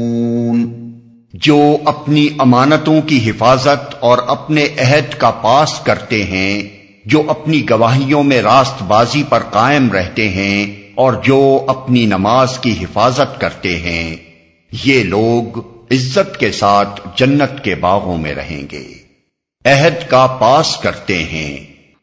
جو 1.42 1.76
اپنی 1.85 2.28
امانتوں 2.38 3.02
کی 3.02 3.31
حفاظت 3.31 3.94
اور 4.00 4.18
اپنے 4.26 4.68
عہد 4.78 5.14
کا 5.18 5.31
پاس 5.31 5.81
کرتے 5.81 6.24
ہیں، 6.24 6.62
جو 7.07 7.22
اپنی 7.28 7.70
گواہیوں 7.70 8.22
میں 8.22 8.42
راست 8.42 8.83
بازی 8.83 9.22
پر 9.28 9.38
قائم 9.38 9.92
رہتے 9.92 10.28
ہیں 10.28 10.90
اور 10.94 11.12
جو 11.12 11.64
اپنی 11.66 12.07
نماز 12.07 12.59
کی 12.59 12.72
حفاظت 12.81 13.40
کرتے 13.40 13.78
ہیں۔ 13.78 14.16
یہ 14.85 15.02
لوگ 15.02 15.59
عزت 15.90 16.37
کے 16.37 16.52
ساتھ 16.52 17.00
جنت 17.16 17.64
کے 17.64 17.74
باغوں 17.74 18.18
میں 18.18 18.35
رہیں 18.35 18.62
گے۔ 18.72 18.92
عہد 19.64 20.11
کا 20.11 20.26
پاس 20.40 20.76
کرتے 20.76 21.24
ہیں۔ 21.24 21.57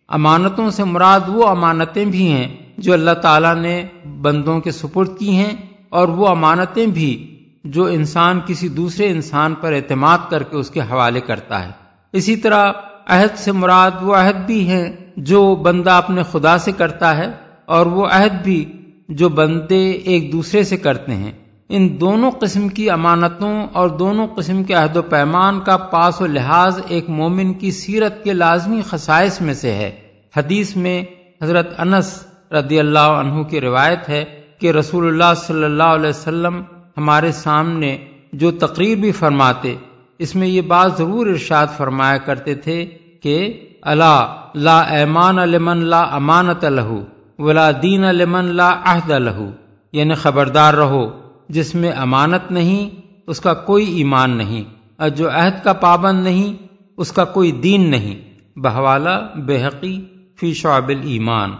امانتوں 0.08 0.70
سے 0.70 0.84
مراد 0.84 1.20
وہ 1.28 1.48
امانتیں 1.48 2.06
بھی 2.06 2.32
ہیں 2.32 2.48
جو 2.78 2.94
اللہ 2.94 3.12
تعالیٰ 3.12 3.56
نے 3.56 3.84
بندوں 4.22 4.60
کے 4.60 4.72
سپرد 4.72 5.20
کی 5.20 5.36
ہیں 5.36 5.56
اور 5.90 6.08
وہ 6.08 6.28
امانتیں 6.28 6.86
بھی 6.86 7.36
جو 7.64 7.86
انسان 7.86 8.40
کسی 8.46 8.68
دوسرے 8.68 9.08
انسان 9.08 9.54
پر 9.54 9.74
اعتماد 9.74 10.18
کر 10.30 10.44
کے 10.44 10.58
اس 10.58 10.70
کے 10.70 10.80
حوالے 10.80 11.22
کرتا 11.22 11.64
ہے۔ 11.66 11.72
اسی 12.14 12.36
طرح 12.36 12.72
عہد 13.08 13.38
سے 13.38 13.52
مراد 13.52 13.92
وہ 14.02 14.16
عہد 14.16 14.46
بھی 14.46 14.70
ہے 14.70 14.96
جو 15.18 15.56
بندہ 15.56 15.92
اپنے 15.92 16.24
خدا 16.32 16.58
سے 16.58 16.72
کرتا 16.72 17.18
ہے 17.18 17.32
اور 17.66 17.86
وہ 17.86 18.08
عہد 18.12 18.44
بھی 18.44 18.72
جو 19.10 19.30
بندے 19.30 19.92
ایک 19.92 20.32
دوسرے 20.32 20.64
سے 20.64 20.78
کرتے 20.78 21.16
ہیں۔ 21.16 21.32
ان 21.70 22.00
دونوں 22.00 22.32
قسم 22.32 22.68
کی 22.68 22.90
امانتوں 22.90 23.68
اور 23.74 23.90
دونوں 23.90 24.28
قسم 24.28 24.64
کے 24.64 24.74
عہد 24.74 24.98
و 24.98 25.02
پیمان 25.02 25.60
کا 25.60 25.78
پاس 25.78 26.22
و 26.22 26.26
لحاظ 26.26 26.80
ایک 26.88 27.10
مومن 27.10 27.54
کی 27.54 27.72
سیرت 27.72 28.24
کے 28.24 28.34
لازمی 28.34 28.82
خصائص 28.82 29.42
میں 29.42 29.54
سے 29.54 29.72
ہے۔ 29.72 29.92
حدیث 30.38 30.76
میں 30.76 31.04
حضرت 31.42 31.74
انس 31.78 32.26
رضی 32.52 32.80
اللہ 32.80 33.00
عنہ 33.00 33.44
کی 33.44 33.62
روایت 33.62 34.10
ہے 34.10 34.26
کہ 34.60 34.72
رسول 34.72 35.08
اللہ 35.08 35.34
صلی 35.38 35.64
اللہ 35.64 35.84
علیہ 35.84 36.10
وسلم 36.10 36.62
ہمارے 37.00 37.32
سامنے 37.32 37.98
جو 38.34 38.52
تقریر 38.52 38.98
بھی 38.98 39.12
فرماتے 39.12 39.76
اس 40.20 40.36
میں 40.36 40.48
یہ 40.48 40.62
بات 40.62 40.98
ضرور 40.98 41.28
ارشاد 41.28 41.68
فرمایا 41.78 42.18
کرتے 42.18 42.56
تھے 42.56 42.86
کہ 43.24 43.38
اللہ 43.82 44.42
لا 44.56 44.80
ایمان 44.80 45.36
لمن 45.36 45.78
لا 45.78 46.02
امانت 46.12 46.66
لہو 46.66 47.00
ولا 47.40 47.72
دین 47.72 48.02
لمن 48.02 48.46
لا 48.46 48.70
عہد 48.86 49.10
لہو. 49.10 49.50
یعنی 49.94 50.14
خبردار 50.14 50.74
رہو 50.74 51.04
جس 51.50 51.76
میں 51.76 51.92
امانت 51.92 52.52
نہیں 52.52 53.02
اس 53.28 53.42
کا 53.42 53.54
کوئی 53.54 53.86
ایمان 53.98 54.38
نہیں 54.38 54.64
اور 54.98 55.10
جو 55.10 55.30
عہد 55.30 55.64
کا 55.64 55.74
پابند 55.74 56.24
نہیں 56.24 56.68
اس 56.98 57.12
کا 57.12 57.26
کوئی 57.26 57.52
دین 57.52 57.90
نہیں۔ 57.92 58.16
بہوالا 58.60 59.20
بحقی 59.36 60.02
فی 60.40 60.54
شعب 60.54 60.92
ایمان 61.04 61.52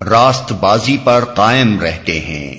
راست 0.00 0.52
بازی 0.60 0.96
پر 1.04 1.24
قائم 1.34 1.80
رہتے 1.80 2.20
ہیں۔ 2.20 2.54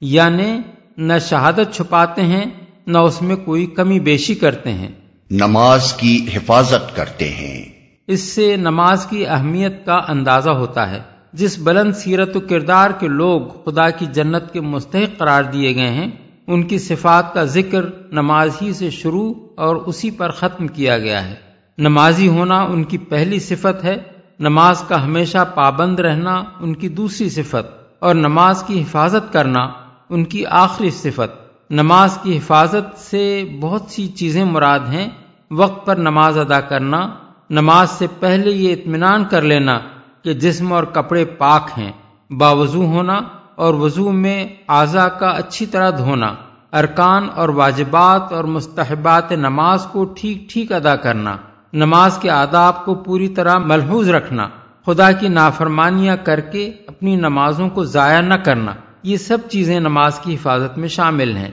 یعنی 0.00 0.58
نہ 1.02 1.12
شہادت 1.20 1.74
چھپاتے 1.74 2.22
ہیں 2.22 2.44
نہ 2.86 2.98
اس 2.98 3.22
میں 3.22 3.36
کوئی 3.36 3.66
کمی 3.66 4.00
بیشی 4.00 4.34
کرتے 4.34 4.72
ہیں۔ 4.72 4.88
نماز 5.30 5.92
کی 5.92 6.26
حفاظت 6.34 6.96
کرتے 6.96 7.28
ہیں۔ 7.28 7.64
اس 8.06 8.20
سے 8.20 8.56
نماز 8.56 9.06
کی 9.06 9.26
اہمیت 9.26 9.86
کا 9.86 10.00
اندازہ 10.08 10.50
ہوتا 10.50 10.90
ہے۔ 10.90 10.98
جس 11.32 11.58
بلند 11.58 11.92
سیرت 11.92 12.36
و 12.36 12.40
کردار 12.40 12.90
کے 12.90 13.08
لوگ 13.08 13.40
خدا 13.64 13.90
کی 13.90 14.06
جنت 14.06 14.52
کے 14.52 14.60
مستحق 14.60 15.18
قرار 15.18 15.42
دیے 15.42 15.74
گئے 15.74 15.88
ہیں 15.88 16.10
ان 16.46 16.62
کی 16.62 16.78
صفات 16.78 17.34
کا 17.34 17.44
ذکر 17.44 17.84
نماز 18.12 18.50
ہی 18.62 18.72
سے 18.72 18.90
شروع 18.90 19.34
اور 19.56 19.76
اسی 19.76 20.10
پر 20.10 20.30
ختم 20.30 20.66
کیا 20.66 20.98
گیا 20.98 21.28
ہے۔ 21.28 21.34
نمازی 21.78 22.28
ہونا 22.28 22.62
ان 22.62 22.84
کی 22.84 22.98
پہلی 22.98 23.38
صفت 23.40 23.84
ہے 23.84 23.96
نماز 24.40 24.82
کا 24.82 25.04
ہمیشہ 25.04 25.38
پابند 25.54 26.00
رہنا 26.00 26.42
ان 26.60 26.74
کی 26.76 26.88
دوسری 26.88 27.28
صفت 27.28 27.94
اور 27.98 28.14
نماز 28.14 28.62
کی 28.62 28.82
حفاظت 28.82 29.32
کرنا 29.32 29.79
ان 30.10 30.24
کی 30.24 30.46
آخری 30.46 30.90
صفت، 30.90 31.52
نماز 31.70 32.18
کی 32.22 32.36
حفاظت 32.36 32.98
سے 32.98 33.44
بہت 33.60 33.82
سی 33.88 34.06
چیزیں 34.06 34.44
مراد 34.44 34.80
ہیں۔ 34.80 35.08
وقت 35.50 35.86
پر 35.86 35.96
نماز 35.96 36.38
ادا 36.38 36.60
کرنا، 36.60 37.10
نماز 37.50 37.90
سے 37.90 38.06
پہلے 38.20 38.50
یہ 38.50 38.72
اطمینان 38.72 39.24
کر 39.24 39.42
لینا 39.42 39.78
کہ 40.24 40.34
جسم 40.34 40.72
اور 40.72 40.84
کپڑے 40.84 41.24
پاک 41.24 41.78
ہیں۔ 41.78 41.92
باوضو 42.30 42.84
ہونا 42.84 43.20
اور 43.56 43.74
وضو 43.74 44.12
میں 44.12 44.48
اعضا 44.68 45.08
کا 45.08 45.28
اچھی 45.28 45.66
طرح 45.66 45.90
دھونا۔ 45.90 46.34
ارکان 46.72 47.28
اور 47.36 47.48
واجبات 47.48 48.32
اور 48.32 48.44
مستحبات 48.44 49.32
نماز 49.32 49.86
کو 49.92 50.04
ٹھیک 50.04 50.50
ٹھیک 50.50 50.72
ادا 50.72 50.96
کرنا۔ 50.96 51.36
نماز 51.72 52.18
کے 52.18 52.30
آداب 52.30 52.84
کو 52.84 52.94
پوری 52.94 53.28
طرح 53.28 53.58
ملحوظ 53.58 54.10
رکھنا۔ 54.10 54.48
خدا 54.86 55.12
کی 55.12 55.28
نافرمانیاں 55.28 56.16
کر 56.24 56.40
کے 56.40 56.72
اپنی 56.86 57.16
نمازوں 57.16 57.68
کو 57.68 57.84
ضائع 57.84 58.20
نہ 58.20 58.34
کرنا۔ 58.34 58.72
یہ 59.02 59.16
سب 59.16 59.38
چیزیں 59.50 59.80
نماز 59.80 60.20
کی 60.20 60.34
حفاظت 60.34 60.78
میں 60.78 60.88
شامل 60.88 61.36
ہیں۔ 61.36 61.50